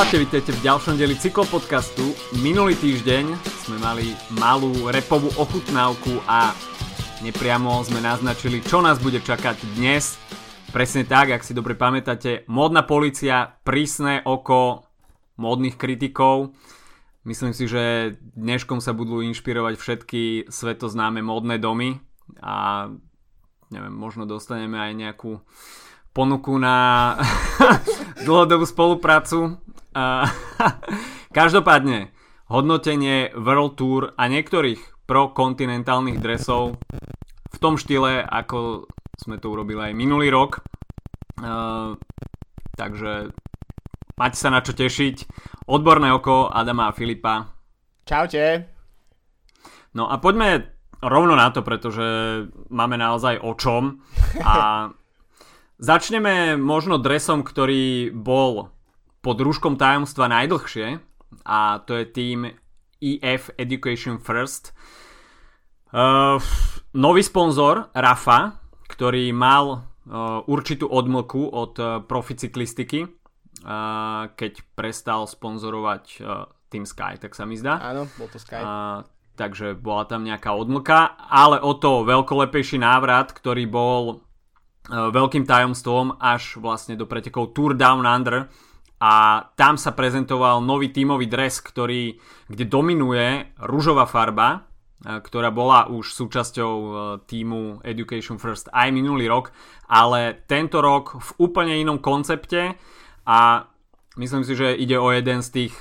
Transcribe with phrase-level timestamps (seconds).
[0.00, 2.16] Čaute, vítajte v ďalšom dieli cyklopodcastu.
[2.40, 3.36] Minulý týždeň
[3.68, 6.56] sme mali malú repovú ochutnávku a
[7.20, 10.16] nepriamo sme naznačili, čo nás bude čakať dnes.
[10.72, 14.88] Presne tak, ak si dobre pamätáte, módna policia, prísne oko
[15.36, 16.56] módnych kritikov.
[17.28, 22.00] Myslím si, že dneškom sa budú inšpirovať všetky svetoznáme módne domy
[22.40, 22.88] a
[23.68, 25.44] neviem, možno dostaneme aj nejakú
[26.16, 27.16] ponuku na
[28.26, 29.60] dlhodobú spoluprácu.
[31.38, 32.10] Každopádne,
[32.46, 36.78] hodnotenie World Tour a niektorých pro-kontinentálnych dresov
[37.50, 38.86] v tom štýle, ako
[39.18, 40.62] sme to urobili aj minulý rok.
[41.40, 41.98] Uh,
[42.78, 43.34] takže
[44.14, 45.26] máte sa na čo tešiť.
[45.66, 47.50] Odborné oko Adama a Filipa.
[48.06, 48.70] Čaute.
[49.94, 50.70] No a poďme
[51.02, 52.06] rovno na to, pretože
[52.70, 53.98] máme naozaj o čom.
[54.46, 54.54] A
[55.80, 58.68] Začneme možno dresom, ktorý bol
[59.20, 61.00] pod rúškom tajomstva najdlhšie
[61.44, 62.38] a to je tým
[63.00, 64.72] EF Education First.
[65.90, 66.38] Uh,
[66.94, 75.26] nový sponzor Rafa, ktorý mal uh, určitú odmlku od uh, profi cyklistiky, uh, keď prestal
[75.26, 77.82] sponzorovať uh, Team Sky, tak sa mi zdá.
[77.82, 78.62] Áno, bol to Sky.
[78.62, 79.02] Uh,
[79.34, 84.22] takže bola tam nejaká odmlka, ale o to veľkolepejší návrat, ktorý bol
[84.88, 88.50] E, veľkým tajomstvom až vlastne do pretekov Tour Down Under
[89.00, 89.12] a
[89.56, 92.20] tam sa prezentoval nový tímový dres, ktorý,
[92.52, 94.68] kde dominuje rúžová farba,
[95.00, 96.90] e, ktorá bola už súčasťou e,
[97.24, 99.56] týmu Education First aj minulý rok,
[99.88, 102.76] ale tento rok v úplne inom koncepte
[103.24, 103.64] a
[104.20, 105.74] myslím si, že ide o jeden z tých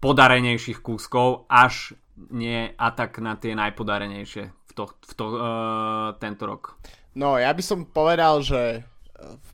[0.00, 1.92] podarenejších kúskov, až
[2.32, 6.76] nie tak na tie najpodarenejšie v, to, v to, uh, tento rok.
[7.16, 8.84] No, ja by som povedal, že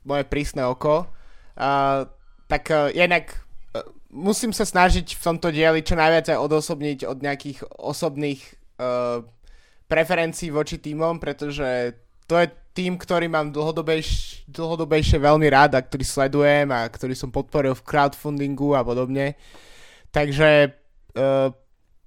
[0.03, 2.03] moje prísne oko, uh,
[2.51, 7.23] tak uh, jednak uh, musím sa snažiť v tomto dieli čo najviac aj odosobniť od
[7.23, 8.43] nejakých osobných
[8.75, 9.23] uh,
[9.87, 11.95] preferencií voči týmom, pretože
[12.27, 17.27] to je tým, ktorý mám dlhodobejš, dlhodobejšie veľmi rád a ktorý sledujem a ktorý som
[17.27, 19.35] podporil v crowdfundingu a podobne.
[20.11, 20.71] Takže
[21.15, 21.51] uh,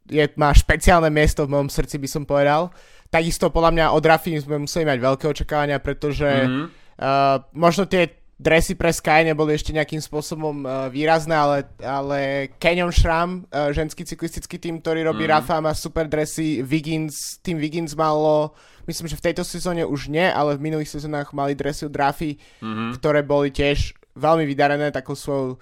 [0.09, 2.73] je, má špeciálne miesto v mojom srdci, by som povedal.
[3.09, 6.67] Takisto podľa mňa od Rafi sme museli mať veľké očakávania, pretože mm-hmm.
[7.01, 12.19] uh, možno tie dresy pre Sky neboli ešte nejakým spôsobom uh, výrazné, ale, ale
[12.59, 15.39] Canyon Shram, uh, ženský cyklistický tým, ktorý robí mm-hmm.
[15.39, 18.53] Rafa, má super dresy, Wiggins, tým Wiggins malo,
[18.91, 22.37] myslím, že v tejto sezóne už nie, ale v minulých sezónach mali dresy od Rafy,
[22.61, 22.91] mm-hmm.
[22.99, 25.59] ktoré boli tiež veľmi vydarené takou svojou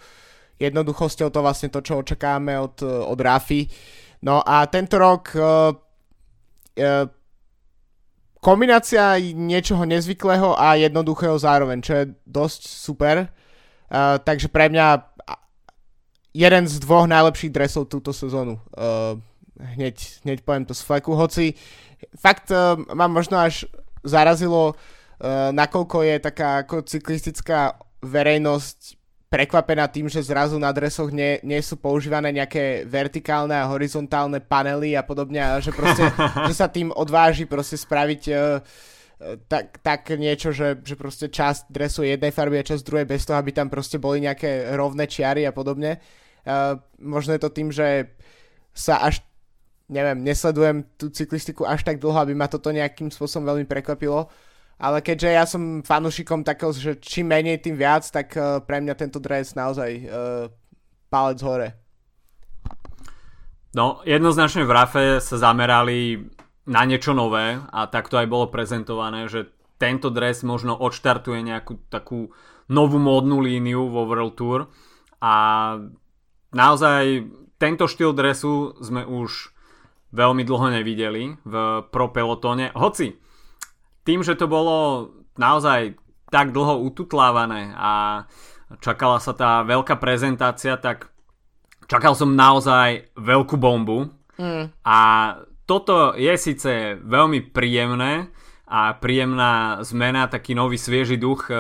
[0.60, 3.68] jednoduchosťou, to vlastne to, čo očakávame od, od Rafy.
[4.22, 7.04] No a tento rok uh, uh,
[8.42, 13.30] kombinácia niečoho nezvyklého a jednoduchého zároveň, čo je dosť super.
[13.86, 15.14] Uh, takže pre mňa
[16.34, 18.58] jeden z dvoch najlepších dresov túto sezónu.
[18.74, 19.20] Uh,
[19.78, 21.54] hneď, hneď poviem to z fleku, hoci
[22.18, 23.68] fakt uh, ma možno až
[24.02, 29.01] zarazilo, uh, nakoľko je taká ako cyklistická verejnosť
[29.32, 34.92] prekvapená tým, že zrazu na dresoch nie, nie sú používané nejaké vertikálne a horizontálne panely
[34.92, 36.04] a podobne, a že proste,
[36.48, 38.60] že sa tým odváži proste spraviť uh,
[39.48, 43.40] tak, tak niečo, že, že proste časť dresu jednej farby a časť druhej bez toho,
[43.40, 45.96] aby tam proste boli nejaké rovné čiary a podobne.
[46.44, 48.12] Uh, možno je to tým, že
[48.76, 49.24] sa až
[49.88, 54.28] neviem, nesledujem tú cyklistiku až tak dlho, aby ma toto nejakým spôsobom veľmi prekvapilo
[54.82, 58.94] ale keďže ja som fanúšikom takého, že čím menej, tým viac, tak uh, pre mňa
[58.98, 60.50] tento dres naozaj uh,
[61.06, 61.68] palec hore.
[63.72, 66.26] No, jednoznačne v Rafe sa zamerali
[66.66, 69.48] na niečo nové a tak to aj bolo prezentované, že
[69.78, 72.34] tento dres možno odštartuje nejakú takú
[72.66, 74.60] novú módnu líniu vo World Tour
[75.22, 75.34] a
[76.52, 77.26] naozaj
[77.58, 79.54] tento štýl dresu sme už
[80.12, 81.54] veľmi dlho nevideli v
[81.88, 83.16] pro pelotone, hoci
[84.02, 85.96] tým, že to bolo naozaj
[86.32, 88.24] tak dlho ututlávané a
[88.80, 91.12] čakala sa tá veľká prezentácia, tak
[91.84, 94.08] čakal som naozaj veľkú bombu.
[94.40, 94.72] Mm.
[94.80, 94.98] A
[95.68, 98.32] toto je síce veľmi príjemné
[98.64, 101.56] a príjemná zmena, taký nový svieži duch, e,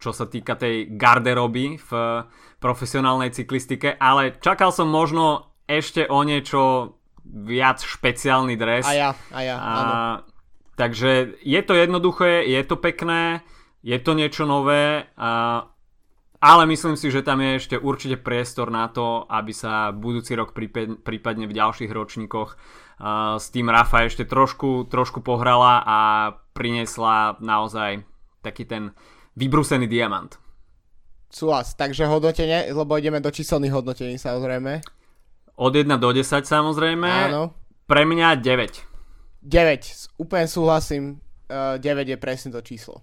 [0.00, 1.90] čo sa týka tej garderoby v
[2.56, 6.96] profesionálnej cyklistike, ale čakal som možno ešte o niečo
[7.28, 8.88] viac špeciálny dres.
[8.88, 9.94] A ja, a ja, a, áno
[10.78, 13.42] Takže je to jednoduché, je to pekné,
[13.82, 15.66] je to niečo nové, a,
[16.38, 20.54] ale myslím si, že tam je ešte určite priestor na to, aby sa budúci rok
[21.02, 25.98] prípadne v ďalších ročníkoch a, s tým Rafa ešte trošku, trošku pohrala a
[26.54, 28.06] priniesla naozaj
[28.46, 28.94] taký ten
[29.34, 30.38] vybrúsený diamant.
[31.26, 31.74] súhlas.
[31.74, 34.80] Takže hodnotenie, lebo ideme do číselných hodnotení samozrejme.
[35.58, 37.34] Od 1 do 10 samozrejme.
[37.34, 37.50] Áno.
[37.90, 38.87] Pre mňa 9.
[39.48, 41.24] 9, úplne súhlasím.
[41.48, 43.00] Uh, 9 je presne to číslo.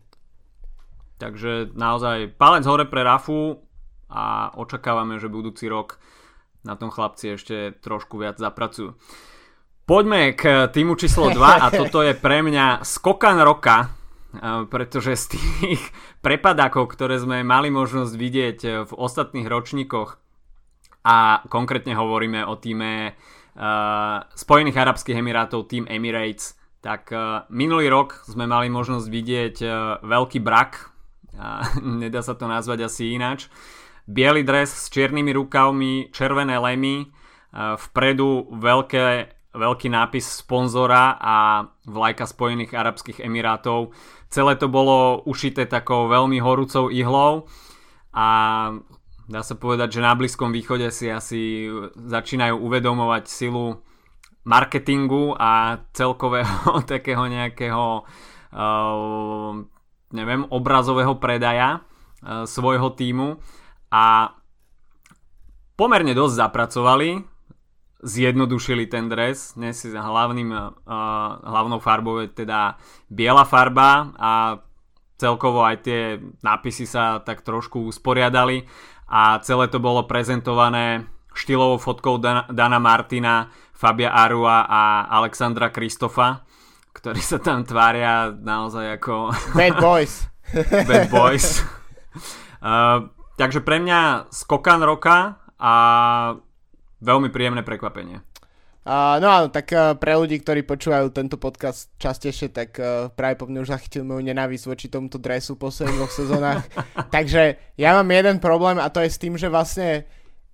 [1.18, 3.58] Takže naozaj palec hore pre Rafu
[4.14, 5.98] a očakávame, že budúci rok
[6.62, 8.94] na tom chlapci ešte trošku viac zapracujú.
[9.86, 13.94] Poďme k týmu číslo 2 a toto je pre mňa skokan roka,
[14.70, 15.82] pretože z tých
[16.26, 20.22] prepadákov, ktoré sme mali možnosť vidieť v ostatných ročníkoch
[21.06, 23.14] a konkrétne hovoríme o týme
[24.36, 29.72] Spojených Arabských Emirátov, tým Emirates, tak uh, minulý rok sme mali možnosť vidieť uh,
[30.06, 30.94] veľký brak,
[31.40, 31.64] a
[32.04, 33.48] nedá sa to nazvať asi ináč.
[34.06, 37.10] Bielý dres s čiernymi rukavmi, červené lemy,
[37.56, 43.96] vpredu veľké veľký nápis sponzora a vlajka Spojených Arabských Emirátov.
[44.28, 47.48] Celé to bolo ušité takou veľmi horúcou ihlou
[48.12, 48.28] a
[49.26, 53.82] dá sa povedať, že na Blízkom východe si asi začínajú uvedomovať silu
[54.46, 58.06] marketingu a celkového takého nejakého
[58.54, 59.52] uh,
[60.14, 63.42] neviem, obrazového predaja uh, svojho týmu
[63.90, 64.38] a
[65.74, 67.10] pomerne dosť zapracovali
[68.06, 69.58] zjednodušili ten dres.
[69.58, 70.70] Dnes si hlavným, uh,
[71.42, 72.78] hlavnou farbou je teda
[73.10, 74.62] biela farba a
[75.18, 78.68] celkovo aj tie nápisy sa tak trošku usporiadali
[79.10, 81.06] a celé to bolo prezentované
[81.36, 86.48] štýlovou fotkou Dana, Dana Martina, Fabia Arua a Alexandra Kristofa,
[86.96, 89.36] ktorí sa tam tvária naozaj ako...
[89.52, 90.32] Bad boys.
[90.88, 91.48] Bad boys.
[92.66, 95.74] Uh, takže pre mňa skokan roka a
[96.98, 98.26] veľmi príjemné prekvapenie.
[98.86, 103.42] Uh, no áno, tak uh, pre ľudí, ktorí počúvajú tento podcast častejšie, tak uh, práve
[103.42, 106.62] po mne už zachytil moju nenávisť voči tomuto dresu v posledných dvoch sezónach.
[107.16, 110.06] Takže ja mám jeden problém a to je s tým, že vlastne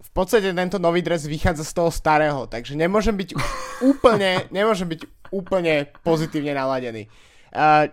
[0.02, 3.38] v podstate tento nový dres vychádza z toho starého, takže nemôžem byť
[3.86, 7.06] úplne, nemôžem byť úplne pozitívne naladený.
[7.54, 7.86] Uh,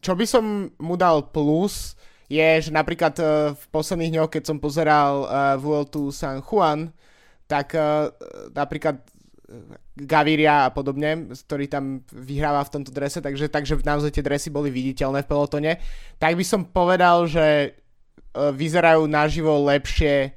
[0.00, 1.96] čo by som mu dal plus,
[2.28, 5.30] je, že napríklad uh, v posledných dňoch, keď som pozeral uh,
[5.60, 6.92] Vueltu San Juan,
[7.44, 8.08] tak uh,
[8.56, 9.13] napríklad eh,
[9.94, 14.72] Gaviria a podobne, ktorý tam vyhráva v tomto drese, takže, takže naozaj tie dresy boli
[14.72, 15.72] viditeľné v pelotone,
[16.16, 20.32] tak by som povedal, že uh, vyzerajú naživo lepšie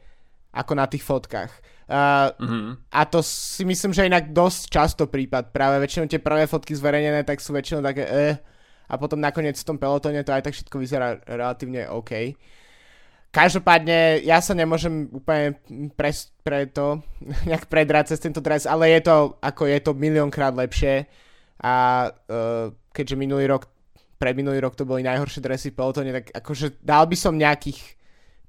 [0.52, 1.52] ako na tých fotkách.
[1.88, 2.72] Uh, mm-hmm.
[2.92, 5.56] A to si myslím, že inak dosť často prípad.
[5.56, 8.36] Práve väčšinou tie prvé fotky zverejnené tak sú väčšinou také eh,
[8.92, 12.12] a potom nakoniec v tom pelotone to aj tak všetko vyzerá relatívne OK.
[12.12, 12.36] Uh,
[13.28, 15.60] Každopádne ja sa nemôžem úplne
[15.94, 16.10] pre,
[16.42, 17.04] pre to
[17.50, 21.06] nejak predrať cez tento dres, ale je to, ako je to miliónkrát lepšie
[21.58, 23.66] a uh, keďže minulý rok,
[24.22, 27.98] pred minulý rok to boli najhoršie dresy v pelotone, tak akože dal by som nejakých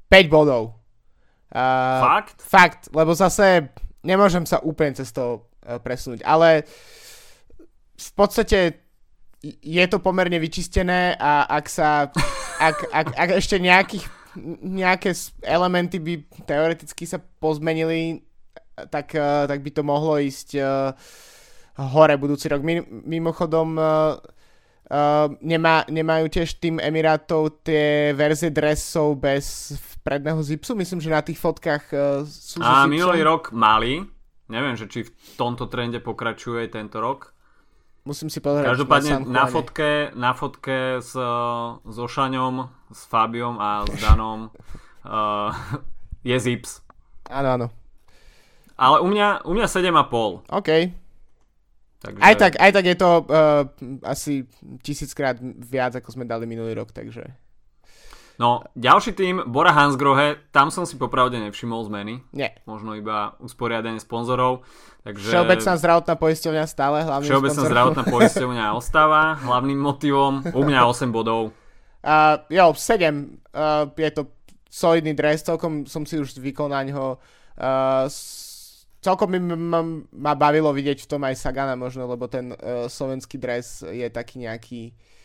[0.08, 0.76] 5 bodov.
[1.48, 2.38] Uh, fakt?
[2.44, 3.72] Fakt, lebo zase
[4.04, 6.68] nemôžem sa úplne cez to uh, presunúť, ale
[7.98, 8.88] v podstate
[9.44, 12.10] je to pomerne vyčistené a ak sa,
[12.58, 14.04] ak, ak, ak ešte nejakých
[14.62, 15.12] nejaké
[15.42, 16.14] elementy by
[16.46, 18.22] teoreticky sa pozmenili,
[18.86, 20.94] tak, eh, tak by to mohlo ísť uh,
[21.78, 22.62] hore budúci rok.
[22.88, 24.14] Mimochodom, uh,
[25.42, 29.74] nemá, nemajú tiež tým Emirátov tie verzie dresov bez
[30.06, 30.78] predného zipsu?
[30.78, 34.02] Myslím, že na tých fotkách uh, sú A minulý rok mali.
[34.48, 37.36] Neviem, že či v tomto trende pokračuje tento rok.
[38.08, 38.72] Musím si pozrieť.
[38.72, 41.12] Každopádne na, na fotke, na fotke s,
[41.84, 45.52] so Šaňom, s Fabiom a s Danom uh,
[46.32, 46.80] je Zips.
[47.28, 47.66] Áno, áno.
[48.80, 50.48] Ale u mňa, u mňa 7,5.
[50.48, 50.70] OK.
[51.98, 52.20] Takže...
[52.24, 53.66] Aj, tak, aj tak je to uh,
[54.06, 54.48] asi
[54.80, 57.28] tisíckrát viac, ako sme dali minulý rok, takže...
[58.38, 62.22] No, ďalší tým, Bora Hansgrohe, tam som si popravde nevšimol zmeny.
[62.30, 62.54] Nie.
[62.70, 64.62] Možno iba usporiadanie sponzorov.
[65.02, 65.34] Takže...
[65.34, 67.74] Všeobecná zdravotná poisťovňa stále hlavným Všeobecná sponzorom.
[67.74, 70.46] zdravotná poisťovňa ostáva hlavným motivom.
[70.54, 71.50] U mňa 8 bodov.
[71.98, 73.42] Uh, jo, 7.
[73.50, 74.30] Uh, je to
[74.70, 77.18] solidný dres, celkom som si už zvykol na ňo.
[77.58, 78.06] Uh,
[79.02, 79.82] celkom by ma,
[80.14, 84.46] ma bavilo vidieť v tom aj Sagana možno, lebo ten uh, slovenský dres je taký
[84.46, 85.17] nejaký uh,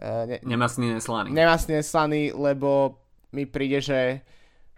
[0.00, 1.30] ne, nemasný neslaný.
[1.34, 2.98] Nemasný neslaný, lebo
[3.32, 4.00] mi príde, že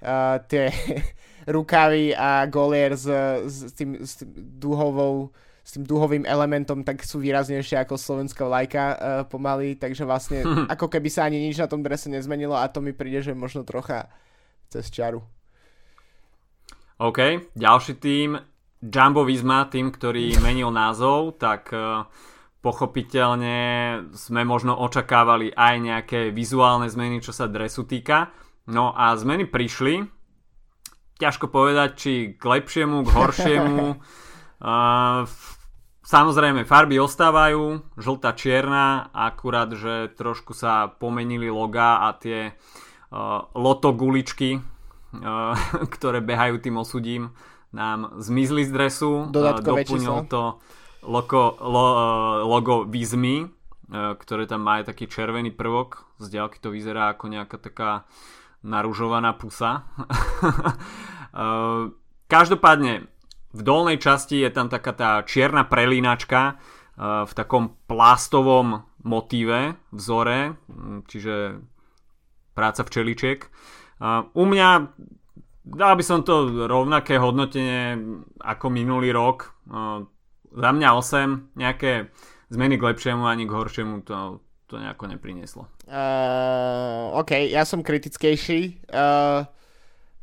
[0.03, 0.71] uh, tie
[1.55, 3.07] rukavy a golier s,
[3.45, 5.31] s, tým, s tým duhovou
[5.65, 10.45] s tým duhovým elementom, tak sú výraznejšie ako slovenská vlajka uh, pomaly, takže vlastne
[10.77, 13.65] ako keby sa ani nič na tom drese nezmenilo a to mi príde, že možno
[13.65, 14.13] trocha
[14.69, 15.25] cez čaru.
[17.01, 18.37] OK, ďalší tým,
[18.85, 22.05] Jumbo Visma, tým, ktorý menil názov, tak uh,
[22.65, 23.59] pochopiteľne
[24.17, 28.33] sme možno očakávali aj nejaké vizuálne zmeny, čo sa dresu týka.
[28.65, 30.09] No a zmeny prišli.
[31.21, 33.85] Ťažko povedať, či k lepšiemu, k horšiemu.
[33.93, 35.29] uh,
[36.01, 43.93] samozrejme, farby ostávajú, žltá, čierna, akurát, že trošku sa pomenili loga a tie uh, loto
[43.93, 45.53] guličky, uh,
[45.95, 47.37] ktoré behajú tým osudím,
[47.77, 49.29] nám zmizli z dresu.
[49.29, 50.33] Dodatkové uh, Doplnil číslo.
[50.33, 50.43] to
[51.05, 52.01] logo, lo, uh,
[52.45, 56.05] logo Vizmy, uh, ktoré tam má taký červený prvok.
[56.19, 58.09] Z ďalky to vyzerá ako nejaká taká
[58.65, 59.85] naružovaná pusa.
[62.35, 63.11] Každopádne
[63.53, 66.57] v dolnej časti je tam taká tá čierna prelínačka
[66.97, 70.57] v takom plastovom motíve, vzore,
[71.11, 71.61] čiže
[72.55, 73.45] práca včeličiek.
[74.33, 74.69] U mňa
[75.65, 77.99] dal by som to rovnaké hodnotenie
[78.41, 79.57] ako minulý rok.
[80.55, 82.15] Za mňa 8, nejaké
[82.55, 84.39] zmeny k lepšiemu ani k horšiemu to,
[84.71, 85.67] to nejako neprinieslo.
[85.91, 88.87] Uh, OK, ja som kritickejší.
[88.87, 89.43] Uh,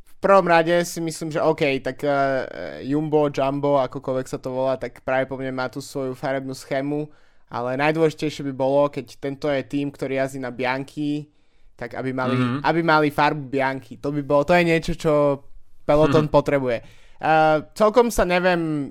[0.08, 2.48] v prvom rade si myslím, že OK, tak uh,
[2.80, 7.12] Jumbo, Jumbo, akokoľvek sa to volá, tak práve po mne má tú svoju farebnú schému,
[7.52, 11.28] ale najdôležitejšie by bolo, keď tento je tým, ktorý jazdí na Bianchi,
[11.76, 12.62] tak aby mali, mm-hmm.
[12.64, 14.00] aby mali farbu Bianchi.
[14.00, 15.14] To by bolo, to je niečo, čo
[15.84, 16.38] Peloton mm-hmm.
[16.38, 16.78] potrebuje.
[17.22, 18.90] Uh, celkom sa neviem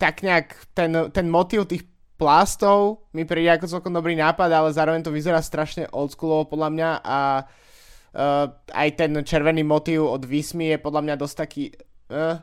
[0.00, 1.84] tak nejak ten, ten motív tých
[2.16, 6.90] plastov mi príde ako celkom dobrý nápad, ale zároveň to vyzerá strašne oldschoolovo podľa mňa
[7.04, 11.64] a uh, aj ten červený motív od Vismy je podľa mňa dosť taký
[12.12, 12.40] uh,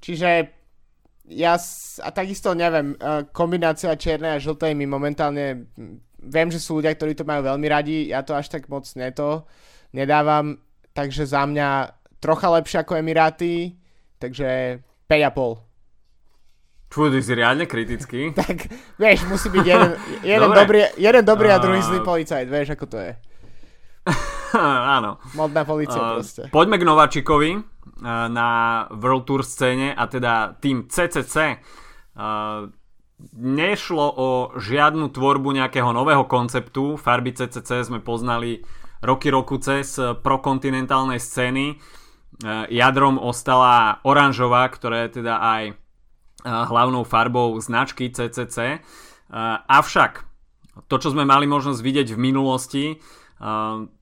[0.00, 0.56] čiže
[1.26, 5.68] ja s, a takisto neviem, uh, kombinácia čiernej a žltej mi momentálne
[6.20, 9.44] viem, že sú ľudia, ktorí to majú veľmi radi, ja to až tak moc neto
[9.92, 10.60] nedávam,
[10.96, 11.68] takže za mňa
[12.20, 13.76] trocha lepšie ako Emiráty,
[14.20, 15.65] takže 5,5.
[16.86, 18.30] Fú, ty si riadne kritický.
[18.40, 19.90] tak, vieš, musí byť jeden,
[20.32, 23.12] jeden, dobrý, jeden dobrý a druhý zlý policajt, vieš, ako to je.
[24.96, 25.18] Áno.
[25.34, 26.46] Modná policia uh, proste.
[26.54, 27.62] Poďme k Nováčikovi uh,
[28.30, 28.48] na
[28.94, 31.58] World Tour scéne a teda tým CCC.
[32.14, 32.70] Uh,
[33.34, 36.94] nešlo o žiadnu tvorbu nejakého nového konceptu.
[36.94, 38.62] Farby CCC sme poznali
[39.02, 41.80] roky roku cez prokontinentálnej scény.
[42.68, 45.62] Jadrom ostala oranžová, ktorá je teda aj
[46.44, 48.82] hlavnou farbou značky CCC.
[49.70, 50.12] Avšak
[50.90, 52.84] to, čo sme mali možnosť vidieť v minulosti,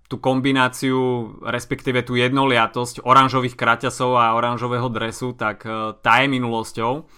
[0.05, 5.64] tú kombináciu, respektíve tú jednoliatosť oranžových kraťasov a oranžového dresu, tak
[6.03, 7.09] tá je minulosťou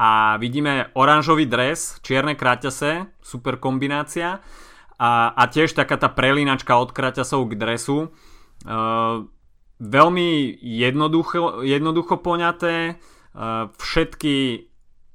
[0.00, 4.40] a vidíme oranžový dres, čierne kraťase, super kombinácia
[4.96, 8.08] a, a tiež taká tá prelínačka od kraťasov k dresu.
[8.64, 9.28] Uh,
[9.76, 12.96] veľmi jednoducho, jednoducho poňaté,
[13.76, 14.66] všetky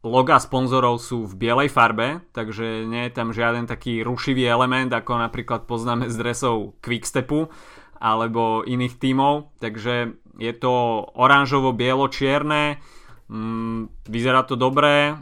[0.05, 5.17] loga sponzorov sú v bielej farbe, takže nie je tam žiaden taký rušivý element, ako
[5.17, 7.49] napríklad poznáme z dresov Quickstepu
[7.97, 12.77] alebo iných tímov, takže je to oranžovo-bielo-čierne,
[13.25, 15.17] Mm, vyzerá to dobré,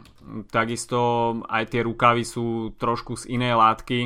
[0.52, 1.00] takisto
[1.48, 4.00] aj tie rukavy sú trošku z inej látky,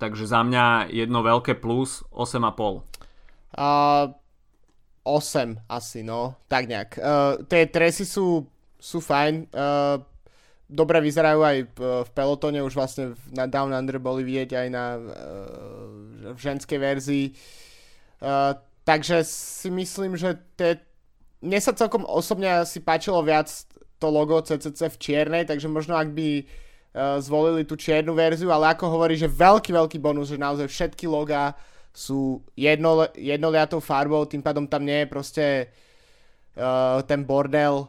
[0.00, 2.80] takže za mňa jedno veľké plus 8,5.
[3.56, 4.16] Uh,
[5.06, 6.98] 8 asi, no, tak nejak.
[6.98, 8.42] Uh, tie tresy sú,
[8.82, 10.02] sú fajn, uh,
[10.66, 16.34] dobre vyzerajú aj v, pelotone, už vlastne na Down Under boli vidieť aj na, uh,
[16.34, 17.26] v ženskej verzii.
[18.18, 20.82] Uh, takže si myslím, že tie
[21.44, 23.46] mne sa celkom osobne si páčilo viac
[24.02, 28.74] to logo CCC v čiernej, takže možno ak by uh, zvolili tú čiernu verziu, ale
[28.74, 31.54] ako hovorí, že veľký, veľký bonus, že naozaj všetky logá
[31.96, 35.44] sú jedno, jednoliatou farbou, tým pádom tam nie je proste
[36.60, 37.88] uh, ten bordel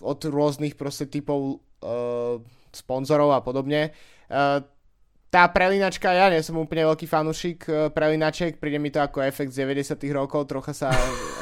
[0.00, 2.40] od rôznych proste typov uh,
[2.72, 3.92] sponzorov a podobne.
[4.32, 4.64] Uh,
[5.28, 9.52] tá prelinačka, ja nie som úplne veľký fanúšik uh, prelinaček, príde mi to ako efekt
[9.52, 10.88] z 90 rokov, trocha sa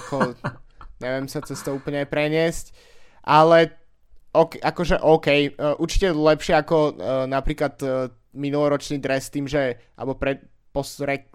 [0.03, 0.35] ako
[1.07, 2.75] neviem sa cez to úplne preniesť,
[3.23, 3.79] ale
[4.35, 10.19] ok, akože OK, uh, určite lepšie ako uh, napríklad uh, minuloročný dres tým, že, alebo
[10.19, 10.43] pred,
[10.75, 11.31] pos, re,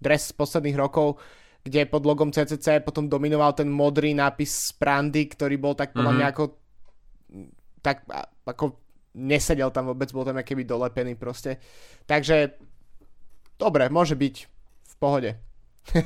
[0.00, 1.20] dres z posledných rokov,
[1.60, 6.16] kde pod logom CCC potom dominoval ten modrý nápis z Prandy, ktorý bol tak podľa
[6.16, 6.24] mm-hmm.
[6.24, 6.44] mňa ako
[7.80, 8.04] tak
[8.44, 8.76] ako
[9.16, 11.58] nesedel tam vôbec, bol tam keby dolepený proste.
[12.06, 12.56] Takže
[13.58, 14.34] dobre, môže byť
[14.86, 15.30] v pohode.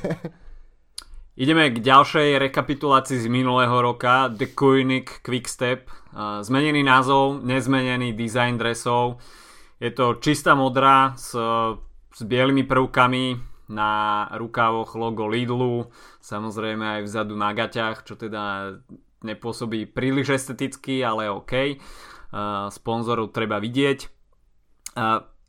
[1.35, 5.91] Ideme k ďalšej rekapitulácii z minulého roka The Koenig Quickstep.
[6.15, 9.19] Zmenený názov, nezmenený dizajn dresov.
[9.83, 11.35] Je to čistá modrá s,
[12.15, 13.35] s bielými prvkami
[13.67, 15.91] na rukávoch logo Lidlu,
[16.23, 18.77] samozrejme aj vzadu na gaťach, čo teda
[19.19, 21.81] nepôsobí príliš esteticky, ale OK.
[22.71, 23.99] Sponzorov treba vidieť.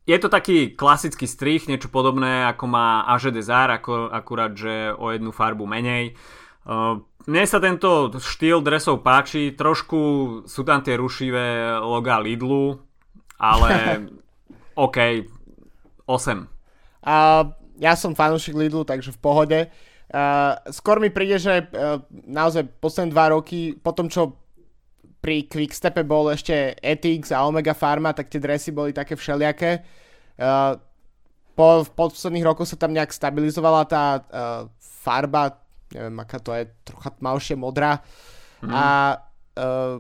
[0.07, 5.13] je to taký klasický strich, niečo podobné ako má Aže Desar, ako, akurát, že o
[5.13, 6.19] jednu farbu menej.
[6.67, 6.99] Uh,
[7.31, 9.99] mne sa tento štýl dresov páči, trošku
[10.51, 12.83] sú tam tie rušivé loga Lidlu,
[13.39, 14.03] ale
[14.75, 14.99] OK,
[16.07, 16.56] 8.
[17.07, 19.61] Uh, ja som fanúšik Lidlu, takže v pohode.
[20.11, 24.35] Uh, skôr mi príde, že uh, naozaj posledné dva roky, po tom čo
[25.23, 29.83] pri Quickstepe bol ešte Ethics a Omega Pharma, tak tie dresy boli také všelijaké.
[30.39, 30.79] Uh,
[31.57, 36.69] po, v posledných rokoch sa tam nejak stabilizovala tá uh, farba, neviem aká to je,
[36.87, 38.05] trocha tmavšie modrá.
[38.63, 38.71] Mm.
[38.71, 38.85] A
[39.59, 39.99] uh,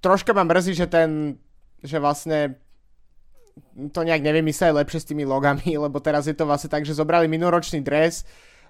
[0.00, 1.36] troška ma mrzí, že ten,
[1.84, 2.56] že vlastne
[3.92, 7.28] to nejak nevymysleli lepšie s tými logami, lebo teraz je to vlastne tak, že zobrali
[7.28, 8.24] minoročný dres,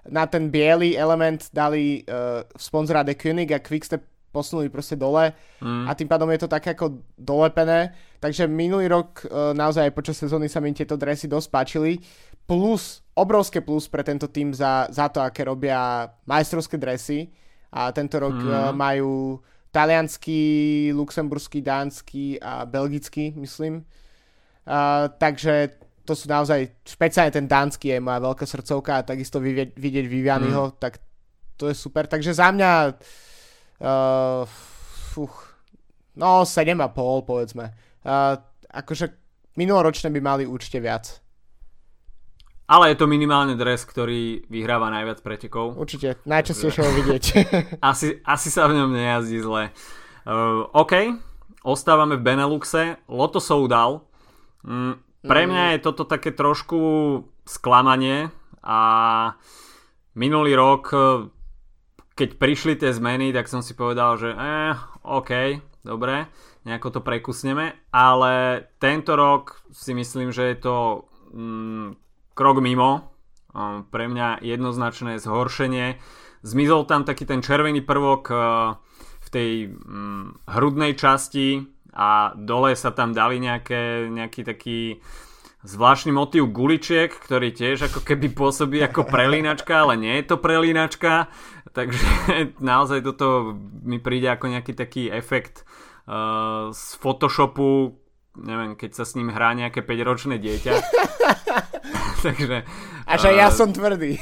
[0.09, 5.85] na ten biely element dali uh, sponzora The König a Quickstep posunuli proste dole mm.
[5.85, 7.93] a tým pádom je to tak ako dolepené.
[8.23, 11.99] Takže minulý rok uh, naozaj počas sezóny sa mi tieto dresy dosť páčili.
[12.47, 17.29] Plus, obrovské plus pre tento tým za, za to, aké robia majstrovské dresy.
[17.71, 18.47] A tento rok mm.
[18.47, 19.37] uh, majú
[19.71, 23.85] talianský, luxemburský, dánsky a belgický, myslím.
[24.71, 25.75] Uh, takže
[26.07, 30.71] to sú naozaj, špeciálne ten dánsky je moja veľká srdcovka a takisto vidieť, vidieť Vivianyho,
[30.71, 30.75] mm.
[30.79, 31.03] tak
[31.59, 32.07] to je super.
[32.07, 32.71] Takže za mňa
[33.81, 34.45] Uh,
[35.09, 35.57] fuch,
[36.13, 36.93] no 7,5
[37.25, 37.73] povedzme.
[38.05, 38.37] Uh,
[38.69, 39.09] akože
[39.57, 41.17] minuloročné by mali určite viac.
[42.69, 45.73] Ale je to minimálne dres, ktorý vyhráva najviac pretekov.
[45.81, 47.23] Určite, najčastejšie ho vidieť.
[47.89, 49.73] asi, asi sa v ňom nejazdí zle.
[50.29, 51.17] Uh, OK,
[51.65, 53.01] ostávame v Beneluxe.
[53.09, 54.05] Loto Soudal.
[54.65, 54.93] Mm,
[55.25, 55.71] pre mňa mm.
[55.75, 56.79] je toto také trošku
[57.45, 58.29] sklamanie
[58.61, 58.79] a
[60.13, 60.93] minulý rok
[62.21, 64.77] keď prišli tie zmeny, tak som si povedal, že eh,
[65.07, 65.31] OK,
[65.81, 66.29] dobre,
[66.69, 68.33] nejako to prekusneme, ale
[68.77, 70.75] tento rok si myslím, že je to
[71.33, 71.97] mm,
[72.37, 73.09] krok mimo,
[73.55, 75.97] um, pre mňa jednoznačné zhoršenie.
[76.45, 78.37] Zmizol tam taký ten červený prvok uh,
[79.21, 84.79] v tej um, hrudnej časti a dole sa tam dali nejaké, nejaký taký
[85.61, 91.29] zvláštny motív guličiek, ktorý tiež ako keby pôsobí ako prelínačka, ale nie je to prelínačka.
[91.71, 92.07] Takže
[92.71, 95.67] naozaj toto mi príde ako nejaký taký efekt
[96.09, 97.99] uh, z Photoshopu,
[98.41, 100.73] neviem, keď sa s ním hrá nejaké 5-ročné dieťa.
[102.25, 102.63] Takže...
[103.05, 104.17] Až aj uh, ja som tvrdý.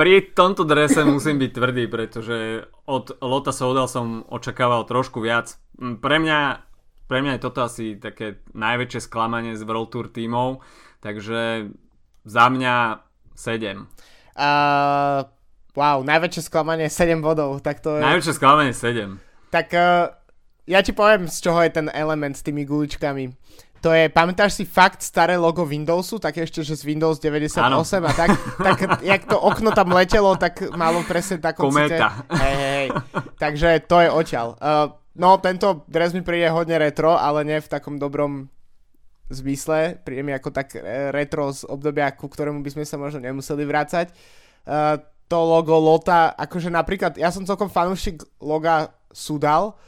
[0.00, 5.60] Pri tomto drese musím byť tvrdý, pretože od Lota Soudal som očakával trošku viac.
[5.76, 6.40] Mm, pre mňa,
[7.04, 10.64] pre mňa je toto asi také najväčšie sklamanie z World Tour tímov,
[11.04, 11.68] takže
[12.24, 13.04] za mňa
[13.36, 13.84] 7.
[14.40, 15.28] Uh,
[15.78, 17.62] Wow, najväčšie sklamanie 7 bodov.
[17.62, 18.02] Tak to je...
[18.02, 19.20] Najväčšie sklamanie 7.
[19.54, 20.10] Tak uh,
[20.66, 23.30] ja ti poviem, z čoho je ten element s tými guličkami.
[23.80, 27.80] To je, pamätáš si fakt staré logo Windowsu, tak ešte, že z Windows 98 ano.
[27.80, 32.28] a tak, tak jak to okno tam letelo, tak malo presne takom Kometa.
[32.28, 32.86] Hej, hej.
[33.40, 34.60] Takže to je odtiaľ.
[34.60, 38.52] Uh, no, tento dres mi príde hodne retro, ale nie v takom dobrom
[39.32, 39.96] zmysle.
[40.04, 43.64] Príde mi ako tak eh, retro z obdobia, ku ktorému by sme sa možno nemuseli
[43.64, 44.12] vrácať.
[44.68, 49.78] Uh, to logo Lota, akože napríklad, ja som celkom fanúšik loga Sudal,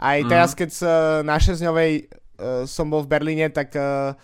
[0.00, 0.80] aj teraz, keď z
[1.24, 2.19] na šesťňovej uh,
[2.64, 4.14] som bol v Berlíne, tak uh,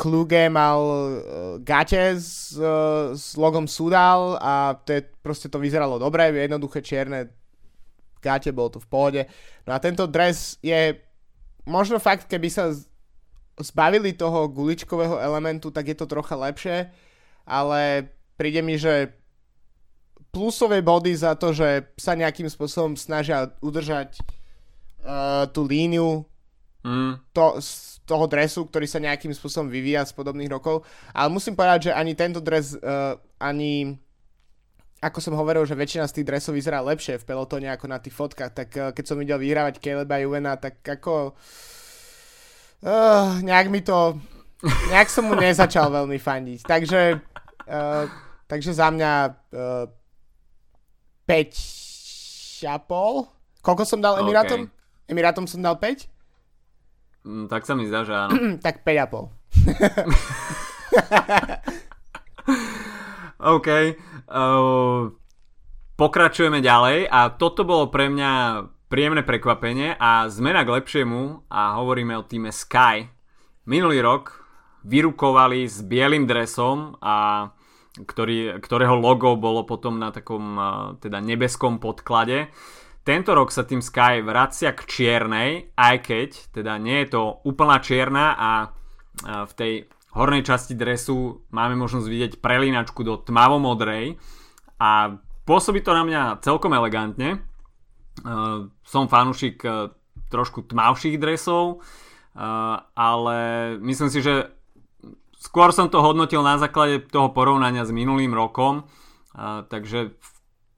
[0.00, 1.14] Kluge mal uh,
[1.60, 7.28] gate s, uh, s logom Sudal a to je, proste to vyzeralo dobre, jednoduché čierne
[8.24, 9.22] gate, bolo to v pohode.
[9.68, 10.96] No a tento dres je
[11.68, 12.72] možno fakt, keby sa
[13.60, 16.88] zbavili toho guličkového elementu, tak je to trocha lepšie,
[17.44, 18.08] ale
[18.40, 19.12] príde mi, že
[20.32, 24.16] plusové body za to, že sa nejakým spôsobom snažia udržať
[25.04, 26.29] uh, tú líniu
[26.84, 27.32] mm.
[27.32, 30.82] to, z toho dresu, ktorý sa nejakým spôsobom vyvíja z podobných rokov.
[31.14, 33.94] Ale musím povedať, že ani tento dres, uh, ani
[35.00, 38.12] ako som hovoril, že väčšina z tých dresov vyzerá lepšie v pelotone ako na tých
[38.12, 41.32] fotkách, tak uh, keď som videl vyhrávať Caleba Juvena, tak ako
[42.84, 44.18] uh, nejak mi to
[44.92, 46.60] nejak som mu nezačal veľmi fandiť.
[46.66, 47.00] Takže
[47.70, 48.04] uh,
[48.50, 49.12] takže za mňa
[49.54, 49.86] uh,
[51.30, 52.66] 5,5.
[53.62, 54.66] Koľko som dal Emirátom?
[54.66, 55.14] Okay.
[55.14, 56.19] Emirátom som dal 5?
[57.24, 58.32] Mm, tak sa mi zdá, že áno.
[58.64, 59.28] tak 5,5.
[63.56, 63.68] OK.
[64.30, 65.10] Uh,
[65.96, 72.16] pokračujeme ďalej a toto bolo pre mňa príjemné prekvapenie a zmena k lepšiemu a hovoríme
[72.18, 73.06] o týme Sky.
[73.68, 74.40] Minulý rok
[74.82, 77.48] vyrukovali s bielým dresom a
[77.94, 80.56] ktorý, ktorého logo bolo potom na takom
[80.98, 82.48] teda nebeskom podklade.
[83.00, 87.80] Tento rok sa tým Sky vracia k čiernej, aj keď teda nie je to úplná
[87.80, 88.50] čierna a
[89.24, 89.72] v tej
[90.14, 94.18] hornej časti dresu máme možnosť vidieť prelínačku do tmavomodrej
[94.82, 97.42] a pôsobí to na mňa celkom elegantne.
[98.84, 99.62] Som fanúšik
[100.30, 101.82] trošku tmavších dresov,
[102.94, 103.38] ale
[103.82, 104.50] myslím si, že
[105.40, 108.86] skôr som to hodnotil na základe toho porovnania s minulým rokom,
[109.72, 110.14] takže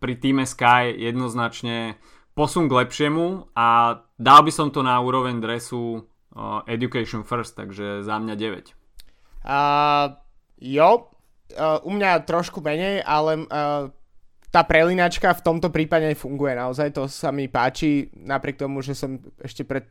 [0.03, 2.01] pri týme Sky jednoznačne
[2.33, 6.09] posun k lepšiemu a dal by som to na úroveň dresu
[6.65, 8.73] Education First, takže za mňa 9.
[9.43, 10.17] Uh,
[10.57, 11.13] jo,
[11.53, 13.93] uh, u mňa trošku menej, ale uh,
[14.49, 19.21] tá prelinačka v tomto prípade funguje naozaj, to sa mi páči, napriek tomu, že som
[19.41, 19.89] ešte pred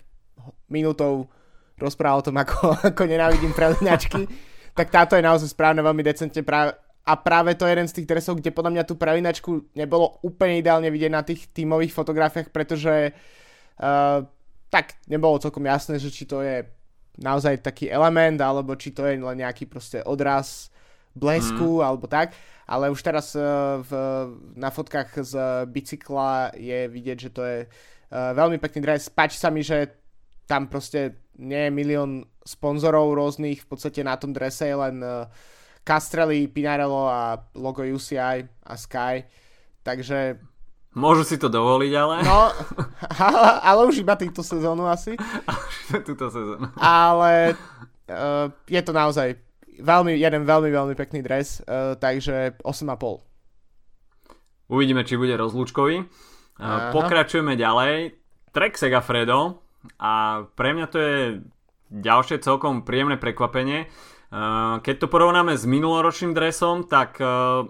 [0.69, 1.29] minútou
[1.77, 4.25] rozprával o tom, ako, ako nenávidím prelinačky,
[4.77, 8.09] tak táto je naozaj správne, veľmi decentne práve, a práve to je jeden z tých
[8.09, 13.09] dresov, kde podľa mňa tú prelinačku nebolo úplne ideálne vidieť na tých tímových fotografiách, pretože
[13.13, 14.21] uh,
[14.69, 16.61] tak nebolo celkom jasné, že či to je
[17.17, 20.69] naozaj taký element, alebo či to je len nejaký proste odraz
[21.17, 21.85] blesku, mm.
[21.85, 22.37] alebo tak.
[22.69, 23.91] Ale už teraz uh, v,
[24.55, 25.33] na fotkách z
[25.67, 29.09] bicykla je vidieť, že to je uh, veľmi pekný dres.
[29.09, 29.89] Páči sa mi, že
[30.45, 32.11] tam proste nie je milión
[32.45, 35.25] sponzorov rôznych, v podstate na tom drese je len uh,
[35.83, 39.25] Castrelli, Pinarello a logo UCI a Sky.
[39.81, 40.37] Takže...
[40.91, 42.15] Môžu si to dovoliť, ale...
[42.21, 42.51] No,
[43.17, 45.17] ale, ale už iba týchto sezónu asi.
[46.07, 46.69] túto sezónu.
[46.77, 47.57] Ale
[48.11, 49.39] uh, je to naozaj
[49.81, 54.69] veľmi, jeden veľmi, veľmi pekný dres, uh, takže 8,5.
[54.71, 56.05] Uvidíme, či bude rozlúčkový.
[56.61, 58.21] Uh, pokračujeme ďalej.
[58.51, 59.63] Trek Segafredo
[59.97, 61.15] a pre mňa to je
[61.91, 63.91] ďalšie celkom príjemné prekvapenie.
[64.31, 67.67] Uh, keď to porovnáme s minuloročným dresom, tak uh,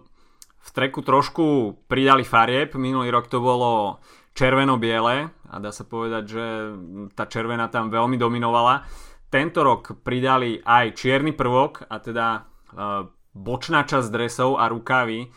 [0.61, 2.77] v treku trošku pridali farieb.
[2.77, 3.97] Minulý rok to bolo
[4.37, 6.45] červeno-biele a dá sa povedať, že
[7.17, 8.85] tá červená tam veľmi dominovala.
[9.33, 15.33] Tento rok pridali aj čierny prvok a teda uh, bočná časť dresov a rukavy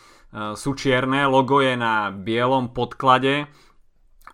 [0.58, 3.46] sú čierne, logo je na bielom podklade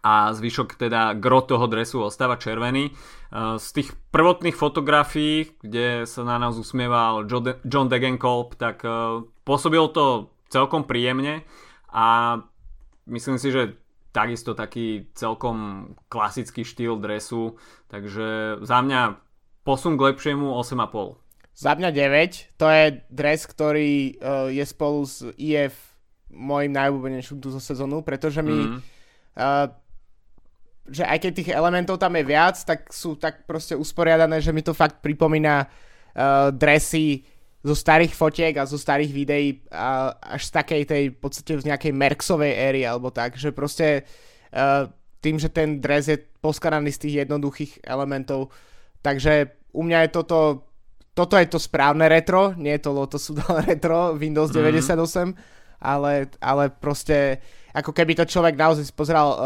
[0.00, 2.88] a zvyšok teda gro toho dresu ostáva červený.
[3.30, 7.30] Uh, z tých prvotných fotografií, kde sa na nás usmieval
[7.62, 11.46] John Degenkolb, tak uh, pôsobilo to celkom príjemne
[11.94, 12.38] a
[13.06, 13.78] myslím si, že
[14.10, 17.54] takisto taký celkom klasický štýl dresu,
[17.86, 19.22] takže za mňa
[19.62, 21.14] posun k lepšiemu 8,5.
[21.54, 25.90] Za mňa 9, to je dres, ktorý uh, je spolu s IF
[26.30, 28.78] môjim najobľúbenejším túto sezónu, pretože mi mm.
[29.38, 29.70] uh,
[30.90, 34.60] že aj keď tých elementov tam je viac, tak sú tak proste usporiadané, že mi
[34.60, 37.22] to fakt pripomína uh, dresy
[37.60, 41.68] zo starých fotiek a zo starých videí a až z takej tej v podstate z
[41.68, 44.02] nejakej Merxovej éry alebo tak, že proste
[44.50, 48.50] uh, tým, že ten dres je poskaraný z tých jednoduchých elementov,
[49.04, 50.38] takže u mňa je toto
[51.10, 53.28] toto je to správne retro, nie je to Lotus
[53.68, 54.88] retro Windows mm-hmm.
[54.88, 55.36] 98,
[55.82, 57.44] ale, ale proste
[57.76, 59.38] ako keby to človek naozaj pozeral uh,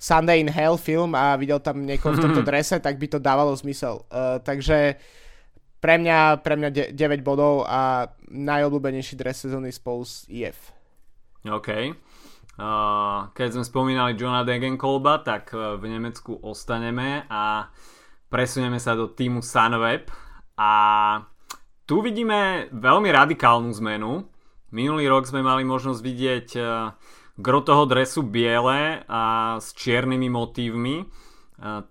[0.00, 3.52] Sunday in Hell film a videl tam niekoho v tomto drese, tak by to dávalo
[3.52, 4.08] zmysel.
[4.08, 4.96] Uh, takže
[5.80, 10.72] pre mňa, pre mňa 9 bodov a najobľúbenejší dres sezóny spolu s IF.
[11.44, 11.68] OK.
[12.60, 17.68] Uh, keď sme spomínali Johna Degenkolba, tak uh, v Nemecku ostaneme a
[18.28, 20.12] presunieme sa do týmu Sunweb
[20.60, 20.72] a
[21.88, 24.28] tu vidíme veľmi radikálnu zmenu.
[24.76, 26.92] Minulý rok sme mali možnosť vidieť uh,
[27.40, 31.08] gro toho dresu biele a s čiernymi motívmi.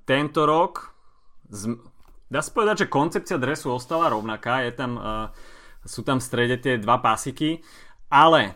[0.06, 0.94] Tento rok
[2.30, 5.02] Dá sa povedať, že koncepcia dresu ostala rovnaká, je tam,
[5.82, 7.66] sú tam v strede tie dva pasiky,
[8.14, 8.54] ale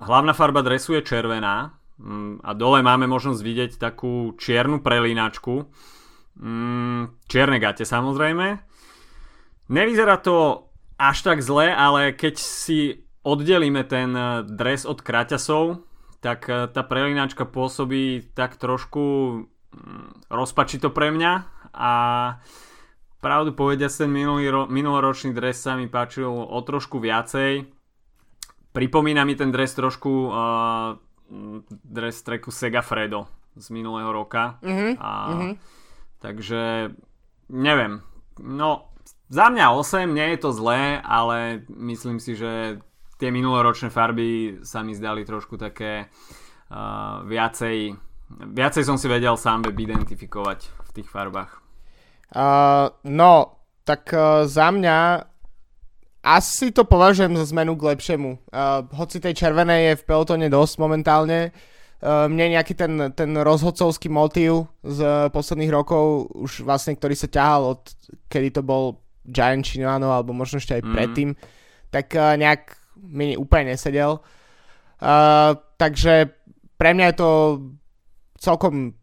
[0.00, 5.68] hlavná farba dresu je červená um, a dole máme možnosť vidieť takú čiernu prelínačku,
[6.40, 8.64] um, čierne gate samozrejme.
[9.68, 14.10] Nevyzerá to až tak zle, ale keď si oddelíme ten
[14.46, 15.82] dres od kraťasov,
[16.18, 19.46] tak tá prelínačka pôsobí tak trošku
[20.28, 21.32] rozpačito pre mňa
[21.76, 21.92] a
[23.20, 27.68] pravdu povedia ten minulý ro- minuloročný dres sa mi páčil o trošku viacej.
[28.72, 30.96] Pripomína mi ten dres trošku uh,
[31.84, 33.28] dres treku Sega Fredo
[33.58, 34.62] z minulého roka.
[34.62, 34.92] Mm-hmm.
[34.98, 35.52] A, mm-hmm.
[36.22, 36.62] Takže
[37.50, 38.02] neviem.
[38.38, 38.88] No,
[39.28, 42.80] za mňa 8 nie je to zlé, ale myslím si, že
[43.18, 49.66] tie minuloročné farby sa mi zdali trošku také uh, viacej viacej som si vedel sám
[49.66, 51.64] web identifikovať v tých farbách.
[52.28, 53.56] Uh, no,
[53.88, 55.24] tak uh, za mňa
[56.28, 58.30] asi to považujem za zmenu k lepšiemu.
[58.52, 61.52] Uh, hoci tej červenej je v pelotone dosť momentálne,
[61.98, 67.82] mne nejaký ten, ten rozhodcovský motív z posledných rokov, už vlastne, ktorý sa ťahal od
[68.30, 70.92] kedy to bol Giant Chinoano, alebo možno ešte aj mm.
[70.94, 71.30] predtým,
[71.90, 74.18] tak uh, nejak mi úplne nesedel.
[74.98, 76.34] Uh, takže
[76.74, 77.30] pre mňa je to
[78.38, 78.94] celkom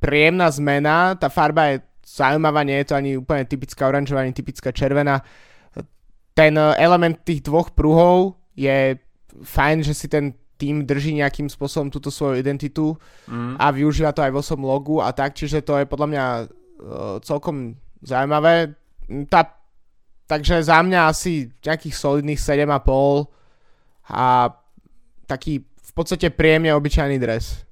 [0.00, 4.74] príjemná zmena, tá farba je zaujímavá, nie je to ani úplne typická oranžová, ani typická
[4.74, 5.22] červená.
[6.32, 8.96] Ten element tých dvoch pruhov je
[9.32, 12.94] fajn, že si ten tým drží nejakým spôsobom túto svoju identitu
[13.26, 13.58] mm.
[13.58, 16.46] a využíva to aj vo svojom logu a tak, čiže to je podľa mňa uh,
[17.18, 18.78] celkom zaujímavé.
[19.26, 19.61] Tá,
[20.32, 23.28] takže za mňa asi nejakých solidných 7,5
[24.08, 24.48] a
[25.28, 27.68] taký v podstate príjemne obyčajný dres.